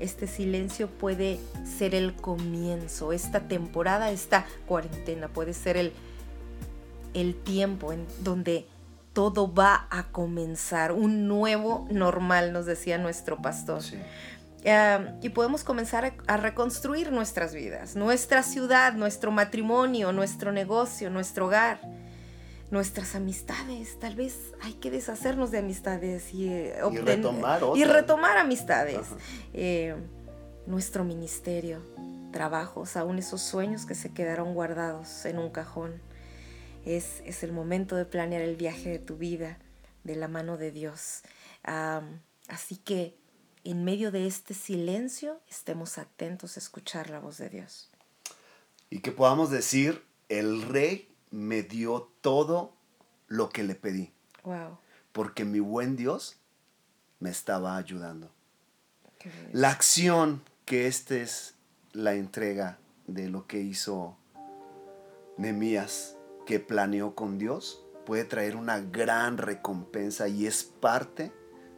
Este 0.00 0.26
silencio 0.26 0.88
puede 0.88 1.40
ser 1.64 1.94
el 1.94 2.14
comienzo, 2.14 3.12
esta 3.12 3.48
temporada, 3.48 4.10
esta 4.10 4.46
cuarentena 4.66 5.28
puede 5.28 5.52
ser 5.52 5.76
el, 5.76 5.92
el 7.14 7.34
tiempo 7.34 7.92
en 7.92 8.06
donde 8.22 8.66
todo 9.12 9.52
va 9.52 9.86
a 9.90 10.08
comenzar, 10.08 10.92
un 10.92 11.26
nuevo 11.26 11.86
normal, 11.90 12.52
nos 12.52 12.66
decía 12.66 12.98
nuestro 12.98 13.40
pastor. 13.40 13.82
Sí. 13.82 13.96
Eh, 14.68 15.18
y 15.22 15.28
podemos 15.28 15.62
comenzar 15.62 16.04
a, 16.04 16.14
a 16.26 16.36
reconstruir 16.36 17.12
nuestras 17.12 17.54
vidas, 17.54 17.94
nuestra 17.94 18.42
ciudad, 18.42 18.94
nuestro 18.94 19.30
matrimonio, 19.30 20.10
nuestro 20.12 20.50
negocio, 20.50 21.08
nuestro 21.08 21.46
hogar. 21.46 21.78
nuestras 22.72 23.14
amistades. 23.14 23.96
Tal 24.00 24.16
vez 24.16 24.52
hay 24.60 24.72
que 24.74 24.90
deshacernos 24.90 25.52
de 25.52 25.58
amistades 25.58 26.34
y, 26.34 26.48
eh, 26.48 26.74
Y 26.90 26.96
retomar 26.98 27.62
y 27.76 27.84
retomar 27.84 28.36
amistades. 28.38 29.06
Eh, 29.54 29.94
nuestro 30.66 31.04
ministerio, 31.04 31.80
trabajos, 32.32 32.96
aún 32.96 33.18
esos 33.20 33.40
sueños 33.40 33.86
que 33.86 33.94
se 33.94 34.12
quedaron 34.12 34.52
guardados 34.52 35.24
en 35.26 35.38
un 35.38 35.50
cajón. 35.50 36.02
Es, 36.84 37.22
es 37.24 37.44
el 37.44 37.52
momento 37.52 37.94
de 37.94 38.04
planear 38.04 38.42
el 38.42 38.56
viaje 38.56 38.90
de 38.90 38.98
tu 38.98 39.16
vida 39.16 39.58
de 40.02 40.16
la 40.16 40.26
mano 40.26 40.56
de 40.56 40.72
Dios. 40.72 41.22
Así 42.48 42.76
que 42.78 43.16
en 43.70 43.84
medio 43.84 44.12
de 44.12 44.26
este 44.26 44.54
silencio 44.54 45.40
estemos 45.48 45.98
atentos 45.98 46.56
a 46.56 46.60
escuchar 46.60 47.10
la 47.10 47.18
voz 47.18 47.38
de 47.38 47.48
Dios. 47.48 47.90
Y 48.90 49.00
que 49.00 49.10
podamos 49.10 49.50
decir, 49.50 50.04
el 50.28 50.62
rey 50.62 51.08
me 51.30 51.62
dio 51.62 52.10
todo 52.20 52.72
lo 53.26 53.48
que 53.48 53.64
le 53.64 53.74
pedí, 53.74 54.12
Wow. 54.44 54.78
porque 55.12 55.44
mi 55.44 55.58
buen 55.58 55.96
Dios 55.96 56.36
me 57.18 57.30
estaba 57.30 57.76
ayudando. 57.76 58.30
La 59.52 59.70
acción 59.70 60.42
que 60.64 60.86
esta 60.86 61.16
es 61.16 61.54
la 61.92 62.14
entrega 62.14 62.78
de 63.08 63.28
lo 63.28 63.48
que 63.48 63.58
hizo 63.60 64.16
Nehemías, 65.36 66.16
que 66.46 66.60
planeó 66.60 67.16
con 67.16 67.38
Dios, 67.38 67.84
puede 68.04 68.24
traer 68.24 68.54
una 68.54 68.78
gran 68.78 69.38
recompensa 69.38 70.28
y 70.28 70.46
es 70.46 70.62
parte 70.62 71.32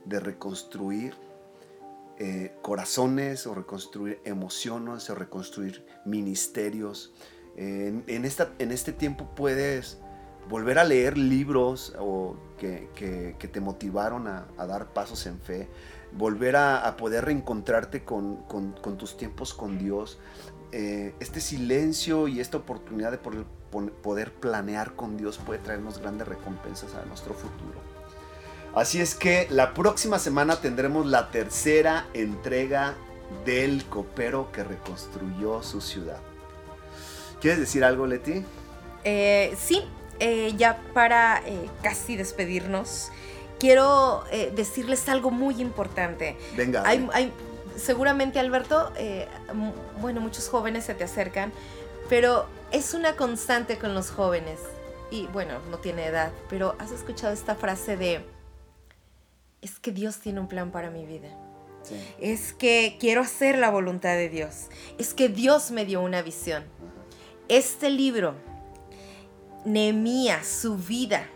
de 0.04 0.20
reconstruir 0.20 1.16
eh, 2.18 2.52
corazones 2.62 3.46
o 3.46 3.54
reconstruir 3.54 4.20
emociones 4.24 5.08
o 5.10 5.14
reconstruir 5.14 5.84
ministerios. 6.04 7.12
En, 7.56 8.24
esta, 8.24 8.52
en 8.60 8.70
este 8.70 8.92
tiempo 8.92 9.34
puedes 9.34 9.98
volver 10.48 10.78
a 10.78 10.84
leer 10.84 11.18
libros 11.18 11.92
o 11.98 12.36
que, 12.56 12.88
que- 12.94 13.48
te 13.48 13.60
motivaron 13.60 14.26
a, 14.28 14.46
dar 14.66 14.92
pasos 14.92 15.26
en 15.26 15.38
fe, 15.40 15.68
volver 16.12 16.56
a, 16.56 16.96
poder 16.96 17.24
reencontrarte 17.24 18.04
con, 18.04 18.36
con- 18.44 18.96
tus 18.96 19.16
tiempos 19.16 19.54
con 19.54 19.78
Dios. 19.78 20.18
Eh, 20.72 21.14
este 21.20 21.40
silencio 21.40 22.28
y 22.28 22.40
esta 22.40 22.58
oportunidad 22.58 23.10
de 23.10 23.18
poder 23.18 24.32
planear 24.34 24.94
con 24.94 25.16
Dios 25.16 25.38
puede 25.38 25.58
traernos 25.58 25.98
grandes 25.98 26.28
recompensas 26.28 26.94
a 26.94 27.04
nuestro 27.06 27.34
futuro. 27.34 27.97
Así 28.78 29.00
es 29.00 29.14
que 29.16 29.48
la 29.50 29.74
próxima 29.74 30.18
semana 30.20 30.60
tendremos 30.60 31.04
la 31.06 31.30
tercera 31.30 32.06
entrega 32.14 32.94
del 33.44 33.84
copero 33.86 34.52
que 34.52 34.62
reconstruyó 34.62 35.62
su 35.64 35.80
ciudad. 35.80 36.18
¿Quieres 37.40 37.58
decir 37.58 37.84
algo, 37.84 38.06
Leti? 38.06 38.44
Eh, 39.02 39.56
sí, 39.58 39.82
eh, 40.20 40.54
ya 40.56 40.78
para 40.94 41.42
eh, 41.44 41.68
casi 41.82 42.16
despedirnos, 42.16 43.10
quiero 43.58 44.22
eh, 44.30 44.52
decirles 44.54 45.08
algo 45.08 45.32
muy 45.32 45.60
importante. 45.60 46.36
Venga. 46.56 46.82
Hay, 46.86 46.98
dale. 47.00 47.10
hay- 47.14 47.32
seguramente, 47.76 48.38
Alberto, 48.38 48.92
bueno, 50.00 50.20
muchos 50.20 50.48
jóvenes 50.48 50.84
se 50.84 50.94
te 50.94 51.02
acercan, 51.04 51.52
pero 52.08 52.46
es 52.70 52.94
una 52.94 53.14
constante 53.16 53.76
con 53.76 53.94
los 53.94 54.10
jóvenes. 54.10 54.60
Y 55.10 55.26
bueno, 55.28 55.54
no 55.70 55.78
tiene 55.78 56.06
edad, 56.06 56.30
pero 56.48 56.76
has 56.78 56.90
escuchado 56.92 57.32
esta 57.32 57.54
frase 57.54 57.96
de, 57.96 58.24
es 59.62 59.78
que 59.78 59.92
Dios 59.92 60.18
tiene 60.18 60.40
un 60.40 60.48
plan 60.48 60.70
para 60.70 60.90
mi 60.90 61.06
vida. 61.06 61.28
Sí. 61.82 61.94
Es 62.20 62.52
que 62.52 62.96
quiero 63.00 63.22
hacer 63.22 63.58
la 63.58 63.70
voluntad 63.70 64.14
de 64.14 64.28
Dios. 64.28 64.68
Es 64.98 65.14
que 65.14 65.28
Dios 65.28 65.70
me 65.70 65.84
dio 65.84 66.00
una 66.00 66.22
visión. 66.22 66.64
Este 67.48 67.90
libro, 67.90 68.34
Nehemías, 69.64 70.46
su 70.46 70.76
vida, 70.76 71.26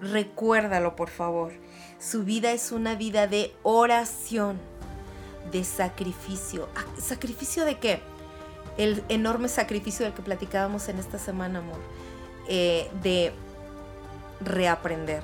recuérdalo 0.00 0.96
por 0.96 1.08
favor. 1.08 1.52
Su 1.98 2.24
vida 2.24 2.52
es 2.52 2.72
una 2.72 2.96
vida 2.96 3.26
de 3.26 3.54
oración, 3.62 4.58
de 5.52 5.62
sacrificio. 5.64 6.68
Ah, 6.74 6.84
¿Sacrificio 7.00 7.64
de 7.64 7.78
qué? 7.78 8.00
El 8.76 9.04
enorme 9.08 9.48
sacrificio 9.48 10.04
del 10.04 10.14
que 10.14 10.22
platicábamos 10.22 10.88
en 10.88 10.98
esta 10.98 11.18
semana, 11.18 11.60
amor. 11.60 11.78
Eh, 12.48 12.90
de 13.02 13.32
reaprender. 14.40 15.22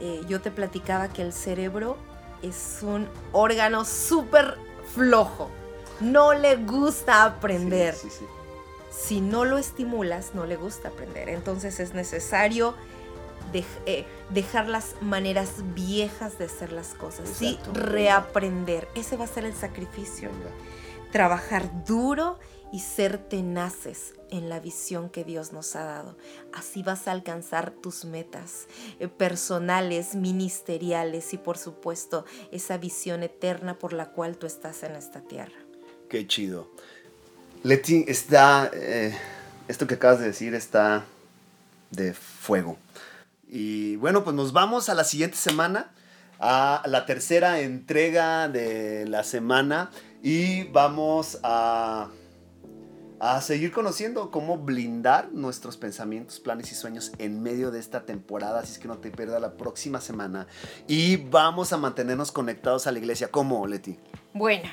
Eh, 0.00 0.22
yo 0.28 0.40
te 0.40 0.50
platicaba 0.50 1.08
que 1.08 1.22
el 1.22 1.32
cerebro 1.32 1.96
es 2.42 2.78
un 2.82 3.06
órgano 3.32 3.84
súper 3.84 4.56
flojo. 4.94 5.50
No 6.00 6.32
le 6.32 6.56
gusta 6.56 7.24
aprender 7.24 7.94
Sí, 7.94 8.08
sí, 8.10 8.16
sí. 8.20 8.24
si 8.90 9.20
no 9.20 9.44
lo 9.44 9.58
estimulas, 9.58 10.34
no 10.34 10.46
le 10.46 10.56
gusta 10.56 10.88
aprender. 10.88 11.28
Entonces 11.28 11.78
es 11.80 11.92
necesario 11.92 12.74
eh, 13.84 14.06
dejar 14.30 14.68
las 14.68 14.94
maneras 15.02 15.50
viejas 15.74 16.38
de 16.38 16.46
hacer 16.46 16.72
las 16.72 16.94
cosas. 16.94 17.28
Sí, 17.28 17.58
Exacto. 17.58 17.72
reaprender. 17.80 18.88
Ese 18.94 19.16
va 19.16 19.24
a 19.24 19.28
ser 19.28 19.44
el 19.44 19.54
sacrificio. 19.54 20.30
Venga. 20.30 20.50
Trabajar 21.12 21.84
duro 21.84 22.38
y 22.72 22.80
ser 22.80 23.18
tenaces 23.18 24.14
en 24.30 24.48
la 24.48 24.60
visión 24.60 25.10
que 25.10 25.24
Dios 25.24 25.52
nos 25.52 25.74
ha 25.74 25.84
dado. 25.84 26.16
Así 26.52 26.82
vas 26.82 27.08
a 27.08 27.12
alcanzar 27.12 27.72
tus 27.72 28.04
metas 28.04 28.66
eh, 29.00 29.08
personales, 29.08 30.14
ministeriales 30.14 31.34
y 31.34 31.38
por 31.38 31.58
supuesto 31.58 32.24
esa 32.52 32.78
visión 32.78 33.22
eterna 33.24 33.78
por 33.78 33.92
la 33.92 34.10
cual 34.10 34.36
tú 34.36 34.46
estás 34.46 34.82
en 34.84 34.94
esta 34.94 35.20
tierra. 35.22 35.58
Qué 36.08 36.26
chido. 36.26 36.70
Leti, 37.64 38.04
está. 38.06 38.70
eh, 38.72 39.14
esto 39.70 39.86
que 39.86 39.94
acabas 39.94 40.18
de 40.18 40.26
decir 40.26 40.54
está 40.54 41.04
de 41.90 42.12
fuego. 42.12 42.76
Y 43.48 43.94
bueno, 43.96 44.24
pues 44.24 44.34
nos 44.34 44.52
vamos 44.52 44.88
a 44.88 44.94
la 44.94 45.04
siguiente 45.04 45.36
semana, 45.36 45.92
a 46.40 46.82
la 46.86 47.06
tercera 47.06 47.60
entrega 47.60 48.48
de 48.48 49.06
la 49.06 49.22
semana. 49.22 49.90
Y 50.22 50.64
vamos 50.64 51.38
a, 51.42 52.10
a 53.20 53.40
seguir 53.40 53.72
conociendo 53.72 54.30
cómo 54.30 54.58
blindar 54.58 55.32
nuestros 55.32 55.76
pensamientos, 55.76 56.40
planes 56.40 56.70
y 56.72 56.74
sueños 56.74 57.12
en 57.18 57.42
medio 57.42 57.70
de 57.70 57.78
esta 57.78 58.04
temporada. 58.04 58.60
Así 58.60 58.72
es 58.72 58.78
que 58.78 58.88
no 58.88 58.98
te 58.98 59.10
pierdas 59.10 59.40
la 59.40 59.56
próxima 59.56 60.00
semana. 60.00 60.46
Y 60.86 61.16
vamos 61.16 61.72
a 61.72 61.78
mantenernos 61.78 62.32
conectados 62.32 62.86
a 62.86 62.92
la 62.92 62.98
iglesia. 62.98 63.28
¿Cómo, 63.30 63.66
Leti? 63.66 63.98
Bueno, 64.34 64.68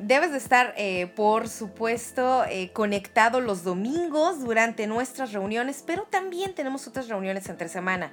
debes 0.00 0.32
de 0.32 0.38
estar, 0.38 0.74
eh, 0.76 1.06
por 1.14 1.48
supuesto, 1.48 2.44
eh, 2.44 2.70
conectado 2.72 3.40
los 3.40 3.64
domingos 3.64 4.40
durante 4.40 4.86
nuestras 4.86 5.32
reuniones, 5.32 5.82
pero 5.86 6.04
también 6.04 6.54
tenemos 6.54 6.86
otras 6.86 7.08
reuniones 7.08 7.48
entre 7.48 7.68
semana. 7.68 8.12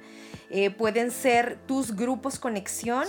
Eh, 0.50 0.70
pueden 0.70 1.10
ser 1.10 1.58
tus 1.66 1.94
grupos 1.94 2.38
conexión. 2.38 3.04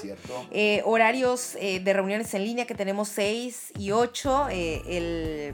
Horarios 0.85 1.53
de 1.53 1.93
reuniones 1.93 2.33
en 2.33 2.43
línea 2.43 2.65
que 2.65 2.75
tenemos 2.75 3.09
6 3.09 3.71
y 3.77 3.91
8 3.91 4.49
eh, 4.51 4.81
el, 4.87 5.53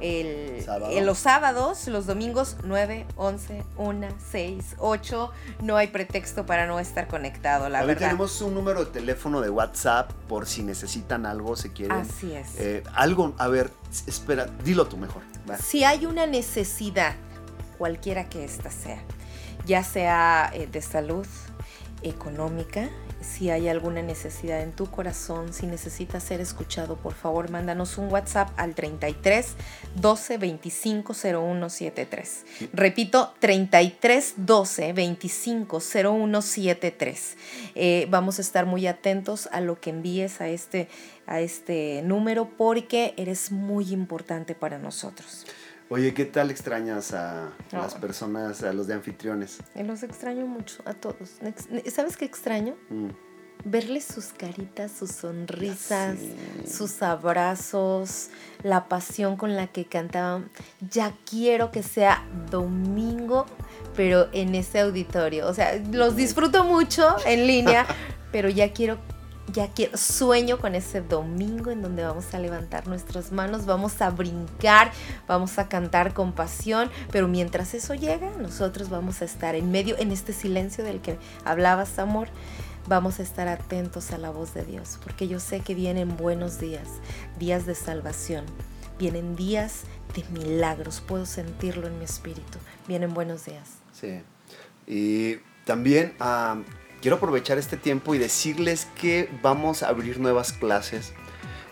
el- 0.00 0.62
Sábado. 0.64 0.92
en 0.92 1.06
los 1.06 1.18
sábados, 1.18 1.86
los 1.88 2.06
domingos 2.06 2.56
9, 2.64 3.06
11, 3.16 3.62
1, 3.76 4.08
6, 4.30 4.74
8. 4.78 5.30
No 5.62 5.76
hay 5.76 5.88
pretexto 5.88 6.44
para 6.46 6.66
no 6.66 6.78
estar 6.80 7.08
conectado, 7.08 7.68
la 7.68 7.78
También 7.78 7.96
verdad. 7.96 8.08
tenemos 8.08 8.40
un 8.42 8.54
número 8.54 8.84
de 8.84 8.90
teléfono 8.90 9.40
de 9.40 9.50
WhatsApp 9.50 10.10
por 10.28 10.46
si 10.46 10.62
necesitan 10.62 11.26
algo, 11.26 11.56
si 11.56 11.70
quieren. 11.70 11.98
Así 11.98 12.32
es. 12.32 12.58
Eh, 12.58 12.82
algo, 12.94 13.34
a 13.38 13.48
ver, 13.48 13.70
espera, 14.06 14.46
dilo 14.64 14.86
tú 14.86 14.96
mejor. 14.96 15.22
va. 15.48 15.56
Si 15.58 15.84
hay 15.84 16.06
una 16.06 16.26
necesidad, 16.26 17.14
cualquiera 17.78 18.28
que 18.28 18.44
ésta 18.44 18.70
sea, 18.70 19.00
ya 19.66 19.82
sea 19.84 20.50
eh, 20.54 20.66
de 20.66 20.82
salud, 20.82 21.26
económica, 22.02 22.88
si 23.20 23.50
hay 23.50 23.68
alguna 23.68 24.02
necesidad 24.02 24.62
en 24.62 24.72
tu 24.72 24.86
corazón, 24.86 25.52
si 25.52 25.66
necesitas 25.66 26.22
ser 26.22 26.40
escuchado, 26.40 26.96
por 26.96 27.14
favor, 27.14 27.50
mándanos 27.50 27.98
un 27.98 28.12
WhatsApp 28.12 28.50
al 28.56 28.74
33 28.74 29.54
12 29.96 30.38
25 30.38 31.14
01 31.14 31.68
73. 31.68 32.44
Repito, 32.72 33.34
33 33.40 34.34
12 34.36 34.92
25 34.92 35.78
01 36.04 36.42
73. 36.42 37.36
Eh, 37.74 38.06
vamos 38.10 38.38
a 38.38 38.42
estar 38.42 38.66
muy 38.66 38.86
atentos 38.86 39.48
a 39.52 39.60
lo 39.60 39.80
que 39.80 39.90
envíes 39.90 40.40
a 40.40 40.48
este, 40.48 40.88
a 41.26 41.40
este 41.40 42.02
número 42.04 42.50
porque 42.56 43.14
eres 43.16 43.50
muy 43.50 43.92
importante 43.92 44.54
para 44.54 44.78
nosotros. 44.78 45.46
Oye, 45.88 46.14
¿qué 46.14 46.24
tal 46.24 46.50
extrañas 46.50 47.12
a 47.14 47.52
No. 47.72 47.82
las 47.82 47.94
personas, 47.94 48.62
a 48.64 48.72
los 48.72 48.86
de 48.88 48.94
anfitriones? 48.94 49.58
Eh, 49.76 49.84
Los 49.84 50.02
extraño 50.02 50.46
mucho 50.46 50.82
a 50.84 50.94
todos. 50.94 51.38
Ex- 51.42 51.68
¿Sabes 51.94 52.16
qué 52.16 52.24
extraño? 52.24 52.74
Mm, 52.90 53.10
Verles 53.64 54.04
sus 54.04 54.26
caritas, 54.26 54.92
sus 54.92 55.10
sonrisas, 55.12 56.18
sus 56.68 57.02
abrazos, 57.02 58.28
la 58.62 58.86
pasión 58.88 59.36
con 59.36 59.56
la 59.56 59.66
que 59.68 59.86
cantaban. 59.86 60.50
Ya 60.90 61.14
quiero 61.28 61.70
que 61.72 61.82
sea 61.82 62.22
domingo, 62.50 63.46
pero 63.96 64.28
en 64.32 64.54
ese 64.54 64.80
auditorio. 64.80 65.48
O 65.48 65.54
sea, 65.54 65.76
los 65.90 66.14
disfruto 66.16 66.64
mucho 66.64 67.16
en 67.26 67.46
línea, 67.46 67.86
pero 68.30 68.48
ya 68.50 68.72
quiero 68.72 68.98
ya 69.52 69.68
quiero, 69.68 69.96
sueño 69.96 70.58
con 70.58 70.74
ese 70.74 71.00
domingo 71.00 71.70
en 71.70 71.82
donde 71.82 72.02
vamos 72.04 72.34
a 72.34 72.38
levantar 72.38 72.86
nuestras 72.88 73.32
manos, 73.32 73.66
vamos 73.66 74.00
a 74.02 74.10
brincar, 74.10 74.90
vamos 75.28 75.58
a 75.58 75.68
cantar 75.68 76.14
con 76.14 76.32
pasión, 76.32 76.90
pero 77.12 77.28
mientras 77.28 77.74
eso 77.74 77.94
llega, 77.94 78.30
nosotros 78.38 78.88
vamos 78.88 79.22
a 79.22 79.24
estar 79.24 79.54
en 79.54 79.70
medio, 79.70 79.96
en 79.98 80.10
este 80.10 80.32
silencio 80.32 80.84
del 80.84 81.00
que 81.00 81.18
hablabas, 81.44 81.98
amor, 81.98 82.28
vamos 82.88 83.20
a 83.20 83.22
estar 83.22 83.48
atentos 83.48 84.10
a 84.12 84.18
la 84.18 84.30
voz 84.30 84.54
de 84.54 84.64
Dios, 84.64 84.98
porque 85.02 85.28
yo 85.28 85.40
sé 85.40 85.60
que 85.60 85.74
vienen 85.74 86.16
buenos 86.16 86.58
días, 86.58 86.88
días 87.38 87.66
de 87.66 87.74
salvación, 87.74 88.44
vienen 88.98 89.36
días 89.36 89.82
de 90.14 90.24
milagros, 90.40 91.00
puedo 91.06 91.26
sentirlo 91.26 91.86
en 91.86 91.98
mi 91.98 92.04
espíritu, 92.04 92.58
vienen 92.88 93.14
buenos 93.14 93.44
días. 93.44 93.78
Sí. 93.92 94.20
Y 94.86 95.36
también 95.64 96.14
ah, 96.20 96.58
quiero 97.00 97.16
aprovechar 97.16 97.58
este 97.58 97.76
tiempo 97.76 98.14
y 98.14 98.18
decirles 98.18 98.86
que 99.00 99.30
vamos 99.42 99.82
a 99.82 99.88
abrir 99.88 100.18
nuevas 100.20 100.52
clases. 100.52 101.12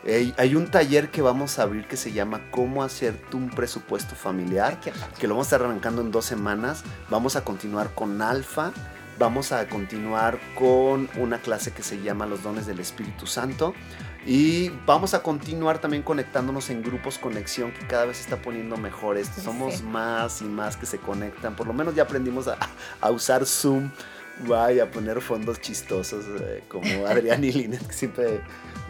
Eh, 0.07 0.35
hay 0.37 0.55
un 0.55 0.71
taller 0.71 1.11
que 1.11 1.23
vamos 1.23 1.59
a 1.59 1.63
abrir 1.63 1.87
que 1.87 1.97
se 1.97 2.13
llama 2.13 2.43
Cómo 2.51 2.83
hacerte 2.83 3.37
un 3.37 3.49
presupuesto 3.49 4.15
familiar, 4.15 4.79
Ay, 4.85 4.93
que 5.19 5.27
lo 5.27 5.35
vamos 5.35 5.47
a 5.47 5.57
estar 5.57 5.67
arrancando 5.67 6.03
en 6.03 6.11
dos 6.11 6.27
semanas. 6.27 6.85
Vamos 7.09 7.37
a 7.37 7.45
continuar 7.45 7.95
con 7.95 8.21
Alfa. 8.21 8.73
Vamos 9.19 9.53
a 9.53 9.69
continuar 9.69 10.41
con 10.57 11.09
una 11.17 11.39
clase 11.39 11.73
que 11.73 11.85
se 11.85 12.03
llama 12.03 12.27
Los 12.27 12.43
dones 12.43 12.67
del 12.67 12.81
Espíritu 12.81 13.27
Santo. 13.27 13.73
Y 14.27 14.71
vamos 14.87 15.15
a 15.15 15.23
continuar 15.23 15.79
también 15.79 16.03
conectándonos 16.03 16.69
en 16.71 16.83
grupos 16.83 17.19
conexión 17.19 17.73
que 17.73 17.87
cada 17.87 18.07
vez 18.07 18.17
se 18.17 18.25
está 18.25 18.43
poniendo 18.43 18.77
mejor. 18.77 19.17
Sí. 19.19 19.41
Somos 19.41 19.83
más 19.83 20.43
y 20.43 20.47
más 20.47 20.77
que 20.77 20.87
se 20.87 20.99
conectan. 20.99 21.55
Por 21.55 21.67
lo 21.67 21.73
menos 21.73 21.95
ya 21.95 22.03
aprendimos 22.03 22.49
a, 22.49 22.59
a 23.01 23.11
usar 23.11 23.47
Zoom. 23.47 23.91
Vaya, 24.41 24.85
a 24.85 24.91
poner 24.91 25.21
fondos 25.21 25.61
chistosos 25.61 26.25
eh, 26.41 26.65
como 26.69 26.85
Adrián 27.07 27.45
y 27.45 27.53
Linet, 27.53 27.87
que 27.87 27.93
siempre 27.93 28.41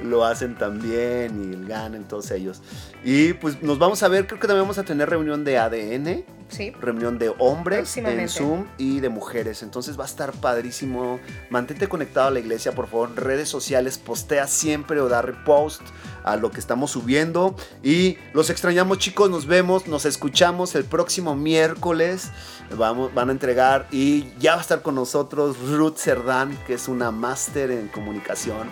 lo 0.03 0.25
hacen 0.25 0.57
también, 0.57 1.51
y 1.51 1.55
el 1.55 1.67
Ganen, 1.67 2.05
todos 2.05 2.31
ellos. 2.31 2.63
Y 3.05 3.35
pues 3.35 3.63
nos 3.63 3.79
vamos 3.79 4.03
a 4.03 4.09
ver, 4.09 4.27
creo 4.27 4.41
que 4.41 4.47
también 4.47 4.65
vamos 4.65 4.79
a 4.79 4.85
tener 4.85 5.09
reunión 5.11 5.45
de 5.45 5.59
ADN, 5.59 6.25
Sí. 6.49 6.71
reunión 6.81 7.19
de 7.19 7.35
hombres 7.39 7.97
en. 7.97 8.29
Zoom 8.29 8.67
y 8.79 9.01
de 9.01 9.09
mujeres. 9.09 9.63
Entonces 9.63 9.99
va 9.99 10.05
a 10.05 10.07
estar 10.07 10.33
padrísimo. 10.33 11.21
Mantente 11.51 11.89
conectado 11.89 12.29
a 12.29 12.31
la 12.31 12.41
iglesia, 12.41 12.73
por 12.73 12.87
favor. 12.87 13.11
Redes 13.17 13.49
sociales, 13.49 13.99
postea 13.99 14.47
siempre 14.47 15.01
o 15.01 15.09
da 15.09 15.23
repost 15.23 15.83
a 16.23 16.37
lo 16.37 16.51
que 16.51 16.61
estamos 16.61 16.91
subiendo. 16.93 17.55
Y 17.83 18.19
los 18.33 18.51
extrañamos, 18.51 18.99
chicos. 18.99 19.31
Nos 19.31 19.47
vemos, 19.47 19.87
nos 19.87 20.05
escuchamos 20.05 20.75
el 20.75 20.85
próximo 20.85 21.35
miércoles. 21.35 22.31
Vamos, 22.77 23.13
van 23.15 23.29
a 23.29 23.33
entregar 23.33 23.87
y 23.91 24.29
ya 24.39 24.53
va 24.53 24.59
a 24.59 24.63
estar 24.63 24.83
con 24.83 24.95
nosotros 24.95 25.57
Ruth 25.71 25.97
Cerdán, 25.97 26.57
que 26.67 26.75
es 26.75 26.89
una 26.89 27.11
máster 27.11 27.71
en 27.71 27.89
comunicación. 27.89 28.69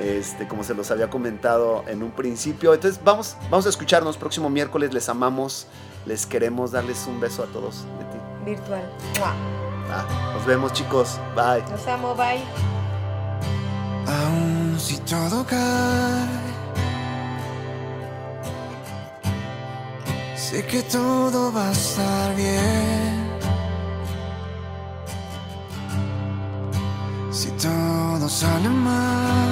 Este, 0.00 0.46
como 0.46 0.62
se 0.62 0.74
los 0.74 0.92
había 0.92 1.10
comentado 1.10 1.84
en 1.88 2.04
un 2.04 2.12
principio. 2.12 2.72
Entonces 2.72 3.00
vamos, 3.02 3.36
vamos 3.50 3.66
a 3.66 3.68
escucharnos 3.68 4.16
próximo 4.16 4.48
miércoles. 4.48 4.94
Les 4.94 5.08
amamos, 5.08 5.66
les 6.06 6.26
queremos 6.26 6.72
darles 6.72 7.06
un 7.06 7.20
beso 7.20 7.42
a 7.42 7.46
todos 7.46 7.84
de 7.98 8.04
ti. 8.04 8.18
Virtual. 8.44 8.82
Ah, 9.90 10.32
nos 10.34 10.44
vemos 10.46 10.72
chicos. 10.72 11.18
Bye. 11.34 11.62
Los 11.70 11.86
amo, 11.86 12.14
bye. 12.14 12.42
Aún 14.06 14.76
si 14.78 14.96
todo 14.98 15.44
cae, 15.44 16.26
sé 20.36 20.64
que 20.66 20.82
todo 20.82 21.52
va 21.52 21.68
a 21.68 21.72
estar 21.72 22.34
bien. 22.36 23.28
Si 27.30 27.50
todo 27.52 28.28
sale 28.28 28.68
mal, 28.68 29.47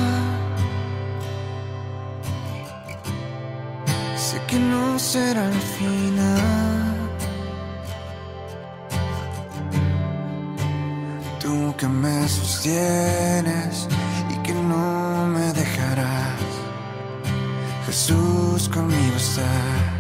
será 5.07 5.45
el 5.45 5.61
final. 5.79 6.97
Tú 11.41 11.75
que 11.79 11.87
me 11.87 12.29
sostienes 12.29 13.87
y 14.33 14.35
que 14.45 14.53
no 14.53 15.27
me 15.29 15.53
dejarás. 15.53 16.41
Jesús 17.87 18.69
conmigo 18.69 19.17
estás. 19.17 19.97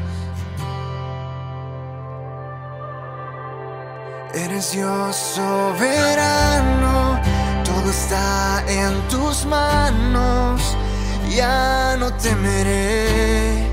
Eres 4.35 4.73
Dios 4.73 5.15
soberano, 5.37 7.21
todo 7.65 7.91
está 7.91 8.65
en 8.69 8.93
tus 9.09 9.47
manos. 9.47 10.77
Ya 11.31 11.97
no 11.99 12.13
temeré, 12.15 13.66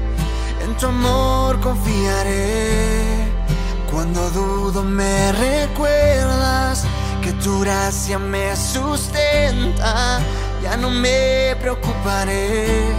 tu 0.84 0.90
amor 0.90 1.62
confiaré. 1.62 3.32
Cuando 3.90 4.30
dudo 4.32 4.84
me 4.84 5.32
recuerdas 5.32 6.84
que 7.22 7.32
tu 7.44 7.62
gracia 7.62 8.20
me 8.20 8.54
sustenta. 8.56 10.20
Ya 10.62 10.76
no 10.76 10.90
me 10.90 11.56
preocuparé, 11.62 12.92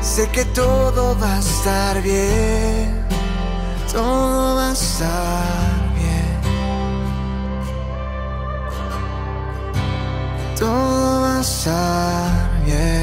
sé 0.00 0.28
que 0.28 0.44
todo 0.44 1.16
va 1.18 1.34
a 1.36 1.40
estar 1.40 2.00
bien. 2.00 3.04
Todo 3.92 4.56
va 4.56 4.68
a 4.68 4.72
estar 4.72 5.94
bien. 5.98 6.40
Todo 10.56 11.22
va 11.22 11.38
a 11.38 11.40
estar 11.40 12.50
bien. 12.64 12.99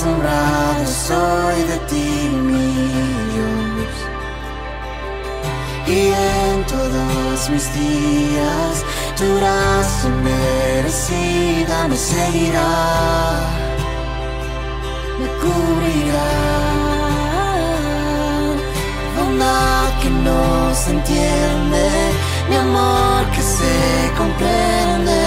Asombrado 0.00 0.86
soy 0.86 1.62
de 1.64 1.76
ti, 1.90 2.30
mi 2.32 2.72
Dios. 3.32 3.96
Y 5.86 5.98
en 6.08 6.64
todos 6.64 7.50
mis 7.50 7.66
días 7.74 8.74
tu 9.18 9.26
gracia 9.36 10.08
merecida 10.24 11.86
me 11.86 11.96
seguirá, 11.96 13.40
me 15.18 15.26
cubrirá. 15.42 16.32
Bondad 19.18 19.90
que 20.00 20.08
no 20.08 20.74
se 20.74 20.92
entiende, 20.92 21.90
mi 22.48 22.56
amor 22.56 23.26
que 23.34 23.42
se 23.42 24.12
comprende. 24.16 25.20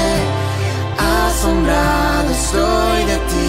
asombrado 0.98 2.30
estoy 2.32 3.06
de 3.12 3.18
ti, 3.30 3.43